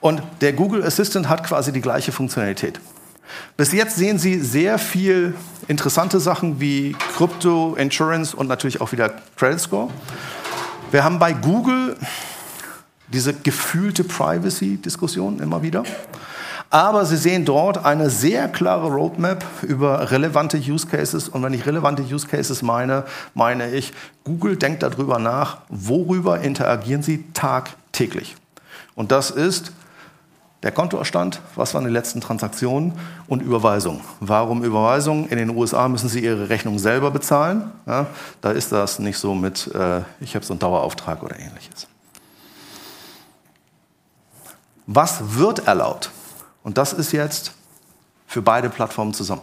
Und 0.00 0.22
der 0.40 0.52
Google 0.52 0.84
Assistant 0.84 1.28
hat 1.28 1.42
quasi 1.42 1.72
die 1.72 1.80
gleiche 1.80 2.12
Funktionalität. 2.12 2.80
Bis 3.56 3.72
jetzt 3.72 3.96
sehen 3.96 4.18
Sie 4.18 4.38
sehr 4.38 4.78
viel 4.78 5.34
interessante 5.66 6.20
Sachen 6.20 6.60
wie 6.60 6.94
Krypto, 7.16 7.74
Insurance 7.74 8.36
und 8.36 8.46
natürlich 8.46 8.80
auch 8.80 8.92
wieder 8.92 9.12
Credit 9.36 9.60
Score. 9.60 9.90
Wir 10.92 11.02
haben 11.02 11.18
bei 11.18 11.32
Google 11.32 11.96
diese 13.08 13.34
gefühlte 13.34 14.04
Privacy-Diskussion 14.04 15.40
immer 15.40 15.62
wieder. 15.62 15.82
Aber 16.70 17.04
Sie 17.04 17.16
sehen 17.16 17.44
dort 17.44 17.84
eine 17.84 18.10
sehr 18.10 18.48
klare 18.48 18.88
Roadmap 18.88 19.44
über 19.62 20.10
relevante 20.10 20.58
Use 20.58 20.86
Cases. 20.86 21.28
Und 21.28 21.42
wenn 21.42 21.52
ich 21.52 21.64
relevante 21.66 22.02
Use 22.02 22.26
Cases 22.26 22.62
meine, 22.62 23.04
meine 23.34 23.70
ich, 23.70 23.92
Google 24.24 24.56
denkt 24.56 24.82
darüber 24.82 25.18
nach, 25.18 25.58
worüber 25.68 26.40
interagieren 26.40 27.02
Sie 27.02 27.24
tagtäglich. 27.32 28.36
Und 28.94 29.12
das 29.12 29.30
ist 29.30 29.72
der 30.62 30.72
Kontostand, 30.72 31.40
was 31.54 31.74
waren 31.74 31.84
die 31.84 31.90
letzten 31.90 32.20
Transaktionen 32.20 32.94
und 33.28 33.40
Überweisung. 33.40 34.00
Warum 34.18 34.64
Überweisung? 34.64 35.28
In 35.28 35.38
den 35.38 35.50
USA 35.50 35.86
müssen 35.86 36.08
Sie 36.08 36.24
Ihre 36.24 36.48
Rechnung 36.48 36.80
selber 36.80 37.12
bezahlen. 37.12 37.70
Ja, 37.86 38.06
da 38.40 38.50
ist 38.50 38.72
das 38.72 38.98
nicht 38.98 39.18
so 39.18 39.34
mit, 39.34 39.72
äh, 39.72 40.00
ich 40.20 40.34
habe 40.34 40.44
so 40.44 40.54
einen 40.54 40.58
Dauerauftrag 40.58 41.22
oder 41.22 41.38
ähnliches. 41.38 41.86
Was 44.88 45.36
wird 45.36 45.66
erlaubt? 45.68 46.10
Und 46.66 46.76
das 46.78 46.92
ist 46.92 47.12
jetzt 47.12 47.52
für 48.26 48.42
beide 48.42 48.68
Plattformen 48.68 49.14
zusammen. 49.14 49.42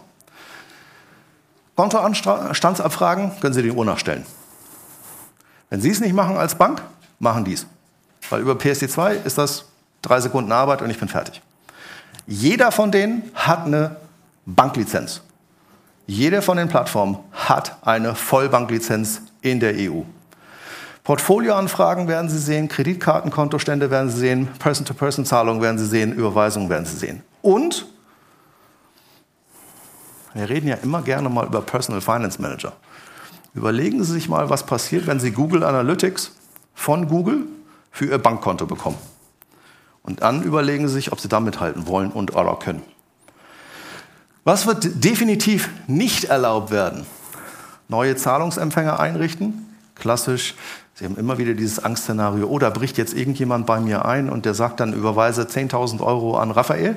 Kontostandsabfragen 1.74 3.32
können 3.40 3.54
Sie 3.54 3.62
den 3.62 3.74
Uhr 3.74 3.84
nachstellen. 3.86 4.26
Wenn 5.70 5.80
Sie 5.80 5.88
es 5.88 6.00
nicht 6.00 6.12
machen 6.12 6.36
als 6.36 6.54
Bank, 6.54 6.82
machen 7.18 7.46
die 7.46 7.54
es. 7.54 7.66
Weil 8.28 8.42
über 8.42 8.52
PSD2 8.52 9.24
ist 9.24 9.38
das 9.38 9.64
drei 10.02 10.20
Sekunden 10.20 10.52
Arbeit 10.52 10.82
und 10.82 10.90
ich 10.90 10.98
bin 10.98 11.08
fertig. 11.08 11.40
Jeder 12.26 12.70
von 12.70 12.92
denen 12.92 13.22
hat 13.34 13.64
eine 13.64 13.96
Banklizenz. 14.44 15.22
Jede 16.06 16.42
von 16.42 16.58
den 16.58 16.68
Plattformen 16.68 17.20
hat 17.32 17.78
eine 17.86 18.14
Vollbanklizenz 18.14 19.22
in 19.40 19.60
der 19.60 19.72
EU. 19.76 20.02
Portfolioanfragen 21.04 22.08
werden 22.08 22.30
Sie 22.30 22.38
sehen, 22.38 22.68
Kreditkartenkontostände 22.68 23.90
werden 23.90 24.10
Sie 24.10 24.18
sehen, 24.18 24.48
Person-to-Person-Zahlungen 24.58 25.60
werden 25.60 25.78
Sie 25.78 25.86
sehen, 25.86 26.14
Überweisungen 26.14 26.70
werden 26.70 26.86
Sie 26.86 26.96
sehen. 26.96 27.22
Und 27.42 27.86
wir 30.32 30.48
reden 30.48 30.66
ja 30.66 30.76
immer 30.76 31.02
gerne 31.02 31.28
mal 31.28 31.46
über 31.46 31.60
Personal 31.60 32.00
Finance 32.00 32.40
Manager. 32.40 32.72
Überlegen 33.52 34.02
Sie 34.02 34.12
sich 34.12 34.30
mal, 34.30 34.48
was 34.48 34.64
passiert, 34.64 35.06
wenn 35.06 35.20
Sie 35.20 35.30
Google 35.30 35.62
Analytics 35.62 36.32
von 36.74 37.06
Google 37.06 37.42
für 37.92 38.06
Ihr 38.06 38.18
Bankkonto 38.18 38.64
bekommen. 38.64 38.98
Und 40.02 40.22
dann 40.22 40.42
überlegen 40.42 40.88
Sie 40.88 40.94
sich, 40.94 41.12
ob 41.12 41.20
Sie 41.20 41.28
da 41.28 41.38
mithalten 41.38 41.86
wollen 41.86 42.12
und 42.12 42.34
oder 42.34 42.56
können. 42.56 42.82
Was 44.42 44.66
wird 44.66 45.04
definitiv 45.04 45.68
nicht 45.86 46.24
erlaubt 46.24 46.70
werden? 46.70 47.06
Neue 47.88 48.16
Zahlungsempfänger 48.16 48.98
einrichten. 48.98 49.73
Klassisch, 50.04 50.54
Sie 50.92 51.06
haben 51.06 51.16
immer 51.16 51.38
wieder 51.38 51.54
dieses 51.54 51.82
Angstszenario, 51.82 52.46
oh, 52.46 52.58
da 52.58 52.68
bricht 52.68 52.98
jetzt 52.98 53.14
irgendjemand 53.14 53.64
bei 53.64 53.80
mir 53.80 54.04
ein 54.04 54.28
und 54.28 54.44
der 54.44 54.52
sagt 54.52 54.80
dann, 54.80 54.92
überweise 54.92 55.44
10.000 55.44 56.02
Euro 56.02 56.36
an 56.36 56.50
Raphael. 56.50 56.96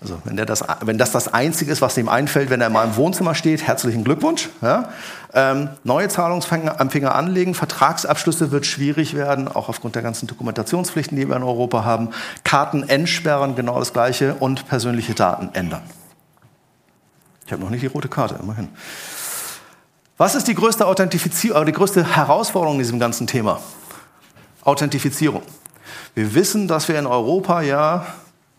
Also 0.00 0.20
wenn, 0.24 0.36
das, 0.36 0.64
wenn 0.80 0.98
das 0.98 1.12
das 1.12 1.32
Einzige 1.32 1.70
ist, 1.70 1.82
was 1.82 1.96
ihm 1.96 2.08
einfällt, 2.08 2.50
wenn 2.50 2.60
er 2.60 2.68
mal 2.68 2.82
im 2.82 2.96
Wohnzimmer 2.96 3.36
steht, 3.36 3.62
herzlichen 3.62 4.02
Glückwunsch. 4.02 4.48
Ja. 4.60 4.88
Ähm, 5.34 5.68
neue 5.84 6.08
Zahlungsempfänger 6.08 7.14
anlegen, 7.14 7.54
Vertragsabschlüsse 7.54 8.50
wird 8.50 8.66
schwierig 8.66 9.14
werden, 9.14 9.46
auch 9.46 9.68
aufgrund 9.68 9.94
der 9.94 10.02
ganzen 10.02 10.26
Dokumentationspflichten, 10.26 11.16
die 11.16 11.28
wir 11.28 11.36
in 11.36 11.44
Europa 11.44 11.84
haben. 11.84 12.08
Karten 12.42 12.82
entsperren, 12.88 13.54
genau 13.54 13.78
das 13.78 13.92
Gleiche 13.92 14.34
und 14.34 14.66
persönliche 14.66 15.14
Daten 15.14 15.50
ändern. 15.52 15.82
Ich 17.46 17.52
habe 17.52 17.62
noch 17.62 17.70
nicht 17.70 17.82
die 17.82 17.86
rote 17.86 18.08
Karte, 18.08 18.34
immerhin. 18.42 18.68
Was 20.18 20.34
ist 20.34 20.48
die 20.48 20.54
größte 20.54 20.86
Authentifizierung, 20.86 21.66
die 21.66 21.72
größte 21.72 22.16
Herausforderung 22.16 22.76
in 22.76 22.82
diesem 22.82 22.98
ganzen 22.98 23.26
Thema? 23.26 23.60
Authentifizierung. 24.64 25.42
Wir 26.14 26.34
wissen, 26.34 26.68
dass 26.68 26.88
wir 26.88 26.98
in 26.98 27.06
Europa 27.06 27.60
ja 27.60 28.06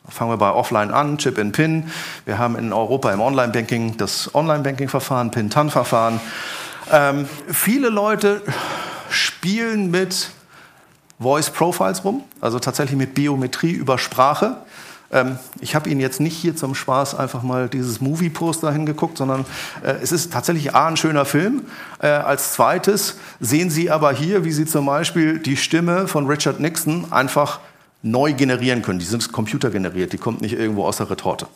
Fangen 0.10 0.32
wir 0.32 0.38
bei 0.38 0.52
Offline 0.52 0.92
an, 0.92 1.18
Chip 1.18 1.38
in 1.38 1.52
Pin. 1.52 1.92
Wir 2.24 2.38
haben 2.38 2.56
in 2.56 2.72
Europa 2.72 3.12
im 3.12 3.20
Online-Banking 3.20 3.98
das 3.98 4.34
Online-Banking-Verfahren, 4.34 5.32
Pin-Tan-Verfahren. 5.32 6.22
Ähm, 6.90 7.28
viele 7.50 7.90
Leute 7.90 8.42
spielen 9.10 9.92
mit 9.92 10.30
Voice 11.20 11.50
Profiles 11.50 12.06
rum, 12.06 12.24
also 12.40 12.58
tatsächlich 12.58 12.98
mit 12.98 13.16
Biometrie 13.16 13.74
über 13.74 13.98
Sprache. 13.98 14.56
Ähm, 15.12 15.40
ich 15.62 15.76
habe 15.76 15.90
Ihnen 15.90 16.02
jetzt 16.02 16.20
nicht 16.20 16.36
hier 16.36 16.56
zum 16.56 16.76
Spaß 16.76 17.16
einfach 17.16 17.44
mal 17.44 17.70
dieses 17.70 18.02
Movie-Poster 18.02 18.72
hingeguckt, 18.72 19.18
sondern 19.18 19.46
äh, 19.84 19.94
es 20.02 20.12
ist 20.12 20.34
tatsächlich 20.34 20.76
A, 20.76 20.88
ein 20.88 20.98
schöner 20.98 21.26
Film. 21.26 21.64
Äh, 22.02 22.08
als 22.08 22.54
zweites 22.54 23.18
sehen 23.40 23.70
Sie 23.70 23.90
aber 23.90 24.12
hier, 24.12 24.44
wie 24.44 24.52
Sie 24.52 24.66
zum 24.66 24.86
Beispiel 24.86 25.40
die 25.40 25.58
Stimme 25.58 26.08
von 26.08 26.28
Richard 26.28 26.60
Nixon 26.60 27.12
einfach 27.12 27.60
neu 28.02 28.34
generieren 28.34 28.82
können. 28.82 29.00
Die 29.00 29.06
sind 29.06 29.32
computergeneriert, 29.32 30.14
die 30.14 30.18
kommt 30.18 30.42
nicht 30.42 30.54
irgendwo 30.54 30.86
aus 30.86 30.98
der 30.98 31.10
Retorte. 31.10 31.48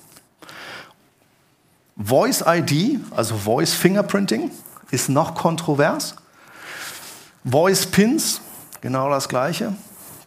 Voice 1.97 2.43
ID, 2.47 2.99
also 3.11 3.35
Voice 3.35 3.73
Fingerprinting, 3.73 4.49
ist 4.89 5.09
noch 5.09 5.35
kontrovers. 5.35 6.15
Voice 7.43 7.85
Pins, 7.85 8.41
genau 8.81 9.09
das 9.09 9.29
gleiche. 9.29 9.73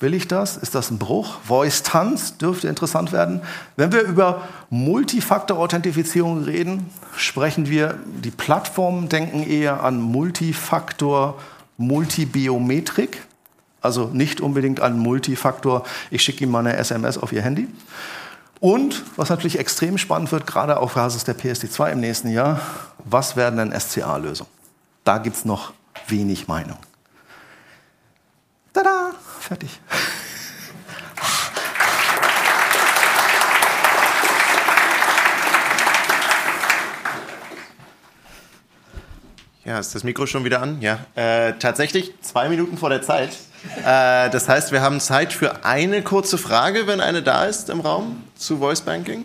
Will 0.05 0.13
ich 0.13 0.29
das? 0.29 0.59
Ist 0.59 0.75
das 0.75 0.91
ein 0.91 0.99
Bruch? 0.99 1.41
Voice 1.45 1.83
Tanz 1.83 2.37
dürfte 2.37 2.69
interessant 2.69 3.11
werden. 3.11 3.41
Wenn 3.77 3.91
wir 3.91 4.03
über 4.03 4.43
Multifaktor-Authentifizierung 4.69 6.45
reden, 6.45 6.91
sprechen 7.17 7.71
wir, 7.71 7.99
die 8.05 8.31
Plattformen 8.31 9.09
denken 9.09 9.43
eher 9.43 9.83
an 9.83 10.03
Multifaktor, 10.03 11.41
Multibiometrik. 11.79 13.23
Also 13.81 14.11
nicht 14.13 14.43
unbedingt 14.43 14.81
ein 14.81 14.99
Multifaktor, 14.99 15.85
ich 16.11 16.23
schicke 16.23 16.45
ihm 16.45 16.51
mal 16.51 16.59
eine 16.59 16.77
SMS 16.77 17.17
auf 17.17 17.33
Ihr 17.33 17.41
Handy. 17.41 17.67
Und 18.61 19.05
was 19.17 19.31
natürlich 19.31 19.59
extrem 19.59 19.97
spannend 19.97 20.33
wird, 20.33 20.47
gerade 20.47 20.81
auf 20.81 20.97
Basis 20.97 21.25
der 21.25 21.35
PSD2 21.35 21.93
im 21.93 22.01
nächsten 22.01 22.29
Jahr, 22.29 22.61
was 23.07 23.37
werden 23.37 23.57
denn 23.57 23.81
SCA-Lösungen? 23.81 24.51
Da 25.05 25.17
gibt 25.17 25.37
es 25.37 25.47
noch 25.47 25.73
wenig 26.09 26.47
Meinung. 26.47 26.77
Tada, 28.75 29.13
fertig. 29.45 29.81
Ja, 39.65 39.79
ist 39.79 39.95
das 39.95 40.05
Mikro 40.05 40.27
schon 40.27 40.45
wieder 40.45 40.61
an? 40.61 40.81
Ja. 40.83 41.07
Äh, 41.15 41.55
tatsächlich 41.59 42.13
zwei 42.21 42.49
Minuten 42.49 42.77
vor 42.77 42.91
der 42.91 43.01
Zeit. 43.01 43.31
Äh, 43.79 44.29
das 44.29 44.49
heißt, 44.49 44.73
wir 44.73 44.83
haben 44.83 45.01
Zeit 45.01 45.33
für 45.33 45.65
eine 45.65 46.03
kurze 46.03 46.37
Frage, 46.37 46.87
wenn 46.87 47.01
eine 47.01 47.23
da 47.23 47.47
ist 47.47 47.71
im 47.71 47.81
Raum 47.81 48.25
zu 48.37 48.59
Voice 48.59 48.83
Banking. 48.83 49.25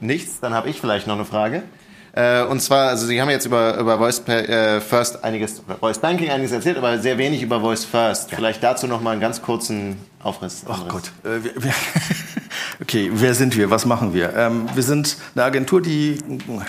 Nichts? 0.00 0.40
Dann 0.40 0.52
habe 0.52 0.68
ich 0.68 0.80
vielleicht 0.80 1.06
noch 1.06 1.14
eine 1.14 1.24
Frage. 1.24 1.62
Äh, 2.12 2.42
und 2.44 2.60
zwar, 2.60 2.88
also 2.88 3.06
Sie 3.06 3.20
haben 3.20 3.30
jetzt 3.30 3.46
über, 3.46 3.76
über 3.78 3.98
Voice 3.98 4.26
äh, 4.28 4.80
First 4.80 5.22
einiges, 5.22 5.62
Voice 5.80 5.98
Banking 5.98 6.30
einiges 6.30 6.52
erzählt, 6.52 6.76
aber 6.76 6.98
sehr 6.98 7.18
wenig 7.18 7.42
über 7.42 7.60
Voice 7.60 7.84
First. 7.84 8.30
Ja. 8.30 8.36
Vielleicht 8.36 8.62
dazu 8.62 8.86
noch 8.86 9.00
mal 9.00 9.12
einen 9.12 9.20
ganz 9.20 9.42
kurzen 9.42 9.96
Aufriss. 10.22 10.64
Ach 10.68 10.88
Gott, 10.88 11.12
äh, 11.24 11.44
wir, 11.44 11.62
wir, 11.62 11.72
Okay, 12.82 13.10
wer 13.12 13.34
sind 13.34 13.58
wir? 13.58 13.70
Was 13.70 13.84
machen 13.84 14.14
wir? 14.14 14.34
Ähm, 14.34 14.66
wir 14.74 14.82
sind 14.82 15.18
eine 15.34 15.44
Agentur, 15.44 15.82
die 15.82 16.16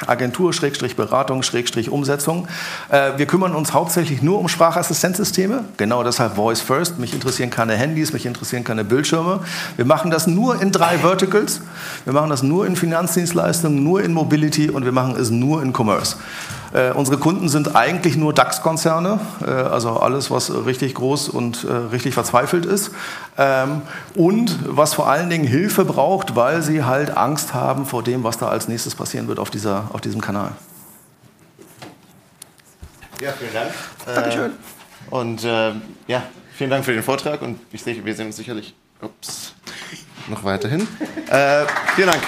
Agentur 0.08 0.52
Schrägstrich 0.52 0.98
Beratung 0.98 1.42
Schrägstrich 1.42 1.90
Umsetzung. 1.90 2.50
Äh, 2.90 3.12
wir 3.16 3.26
kümmern 3.28 3.56
uns 3.56 3.72
hauptsächlich 3.72 4.22
nur 4.22 4.38
um 4.40 4.50
Sprachassistenzsysteme. 4.50 5.64
Genau 5.78 6.04
deshalb 6.04 6.36
Voice 6.36 6.60
First. 6.60 7.00
Mich 7.00 7.14
interessieren 7.14 7.50
keine 7.50 7.76
Handys, 7.76 8.12
mich 8.12 8.26
interessieren 8.26 8.66
keine 8.66 8.84
Bildschirme. 8.84 9.40
Wir 9.78 9.86
machen 9.86 10.12
das 10.12 10.28
nur 10.28 10.62
in 10.62 10.74
drei 10.74 10.98
Verticals. 10.98 11.62
Wir 12.04 12.12
machen 12.12 12.30
das 12.30 12.44
nur 12.44 12.68
in 12.68 12.76
Finanzdienstleistungen, 12.76 13.82
nur 13.82 14.04
in 14.04 14.12
Mobility 14.12 14.70
und 14.70 14.84
wir 14.84 14.92
machen 14.92 15.16
es 15.16 15.30
nur 15.30 15.64
in 15.64 15.72
Commerce. 15.72 16.18
Äh, 16.74 16.92
unsere 16.92 17.18
Kunden 17.18 17.50
sind 17.50 17.76
eigentlich 17.76 18.16
nur 18.16 18.34
DAX-Konzerne, 18.34 19.20
äh, 19.46 19.50
also 19.50 20.00
alles, 20.00 20.32
was 20.32 20.66
richtig 20.66 20.96
groß 20.96 21.30
und 21.30 21.66
äh, 21.66 21.72
richtig 21.72 22.14
verzweifelt 22.14 22.66
ist. 22.66 22.92
Ähm, 23.38 23.82
und 24.16 24.58
was 24.66 24.94
vor 24.94 25.10
allen 25.10 25.30
Dingen 25.30 25.46
Hilfe 25.46 25.84
braucht, 25.84 26.36
weil 26.36 26.62
sie 26.62 26.84
halt 26.84 27.18
Angst 27.18 27.54
haben 27.54 27.86
vor 27.86 28.04
dem, 28.04 28.24
was 28.24 28.38
da 28.38 28.48
als 28.48 28.68
nächstes 28.68 28.96
passieren 28.96 29.28
wird 29.28 29.40
auf, 29.40 29.50
dieser, 29.50 29.90
auf 29.92 30.02
diesem 30.02 30.22
Kanal. 30.22 30.52
Ja, 33.20 33.32
vielen 33.34 33.54
Dank. 33.54 33.72
Dankeschön. 34.06 34.52
Äh, 34.52 35.14
und 35.14 35.44
äh, 35.44 35.74
ja, 36.08 36.24
vielen 36.56 36.70
Dank 36.70 36.86
für 36.86 36.94
den 36.94 37.04
Vortrag 37.04 37.42
und 37.42 37.60
ich 37.72 37.84
sehe, 37.84 38.04
wir 38.04 38.16
sehen 38.16 38.28
uns 38.28 38.38
sicherlich 38.38 38.74
ups, 39.02 39.54
noch 40.30 40.44
weiterhin. 40.44 40.88
Äh, 41.30 41.66
vielen 41.96 42.10
Dank. 42.10 42.22